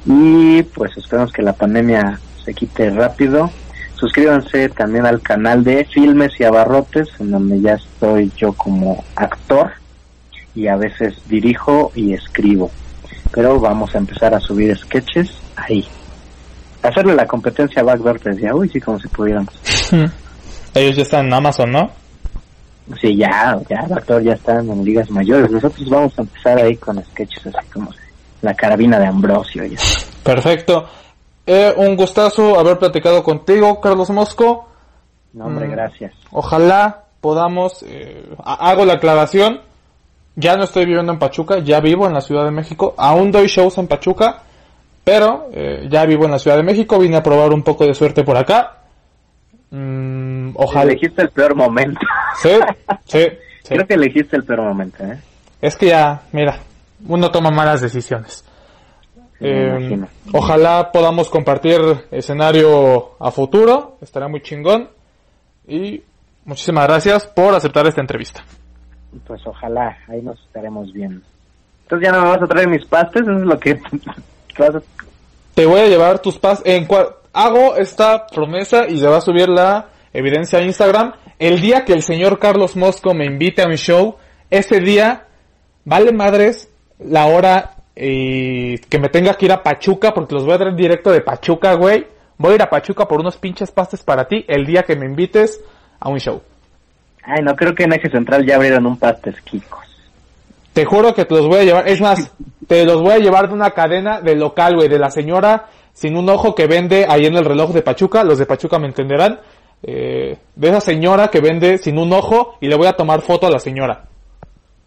[0.06, 3.50] Y pues esperamos que la pandemia se quite rápido.
[3.96, 9.72] Suscríbanse también al canal de Filmes y Abarrotes, en donde ya estoy yo como actor
[10.54, 12.70] y a veces dirijo y escribo.
[13.32, 15.86] Pero vamos a empezar a subir sketches ahí.
[16.84, 19.54] Hacerle la competencia a Backdoor decía, uy, sí, como si pudiéramos.
[20.74, 21.90] Ellos ya están en Amazon, ¿no?
[23.00, 25.52] Sí, ya, ya, el actor ya está en ligas mayores.
[25.52, 27.92] Nosotros vamos a empezar ahí con sketches así como
[28.42, 29.64] la carabina de Ambrosio.
[30.24, 30.86] Perfecto.
[31.46, 34.68] Eh, un gustazo haber platicado contigo, Carlos Mosco.
[35.34, 35.72] No, hombre, Mm.
[35.72, 36.14] gracias.
[36.32, 39.62] Ojalá podamos, eh, ha- hago la aclaración,
[40.36, 43.48] ya no estoy viviendo en Pachuca, ya vivo en la Ciudad de México, aún doy
[43.48, 44.42] shows en Pachuca,
[45.04, 47.94] pero eh, ya vivo en la Ciudad de México, vine a probar un poco de
[47.94, 48.78] suerte por acá.
[49.72, 50.92] Mm, ojalá.
[50.92, 52.00] Elegiste el peor momento.
[52.42, 52.50] Sí,
[53.06, 53.20] sí,
[53.64, 53.70] sí.
[53.76, 55.20] Creo que elegiste el peor momento, ¿eh?
[55.62, 56.58] Es que ya, mira,
[57.08, 58.44] uno toma malas decisiones.
[59.42, 60.00] Eh,
[60.34, 61.80] ojalá podamos compartir
[62.12, 64.90] escenario a futuro, estará muy chingón.
[65.68, 66.02] Y
[66.46, 68.44] muchísimas gracias por aceptar esta entrevista.
[69.26, 71.22] Pues ojalá, ahí nos estaremos viendo.
[71.84, 73.76] Entonces ya no me vas a traer mis pastes, eso es lo que
[74.56, 74.82] que vas a...
[75.54, 79.22] Te voy a llevar tus pas en cua- hago esta promesa y se va a
[79.22, 81.14] subir la evidencia a Instagram.
[81.38, 84.18] El día que el señor Carlos Mosco me invite a mi show,
[84.50, 85.26] ese día
[85.86, 90.56] vale madres la hora eh, que me tenga que ir a Pachuca porque los voy
[90.56, 92.06] a traer directo de Pachuca, güey.
[92.38, 95.06] Voy a ir a Pachuca por unos pinches pastes para ti el día que me
[95.06, 95.62] invites
[96.00, 96.42] a un show.
[97.24, 99.88] Ay, no, creo que en Eje Central ya abrieron un pastes Kikos.
[100.74, 101.88] Te juro que te los voy a llevar.
[101.88, 102.32] Es más,
[102.68, 106.16] te los voy a llevar de una cadena de local, güey, de la señora sin
[106.16, 108.24] un ojo que vende ahí en el reloj de Pachuca.
[108.24, 109.42] Los de Pachuca me entenderán.
[109.84, 113.48] Eh, de esa señora que vende sin un ojo y le voy a tomar foto
[113.48, 114.06] a la señora.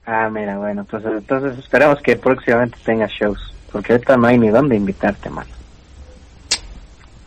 [0.07, 3.39] Ah, mira, bueno, pues entonces esperamos que próximamente tengas shows,
[3.71, 5.45] porque ahorita no hay ni dónde invitarte, man.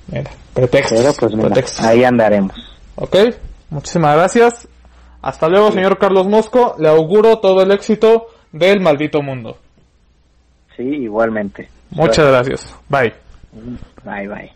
[0.07, 0.99] Mira, pretextos.
[0.99, 1.85] Pero pues mira, pretextos.
[1.85, 2.55] ahí andaremos.
[2.95, 3.15] Ok,
[3.69, 4.67] muchísimas gracias.
[5.21, 6.75] Hasta luego, señor Carlos Mosco.
[6.79, 9.59] Le auguro todo el éxito del maldito mundo.
[10.75, 11.69] Sí, igualmente.
[11.91, 12.75] Muchas gracias.
[12.89, 13.24] Bye.
[14.05, 14.54] Bye, bye.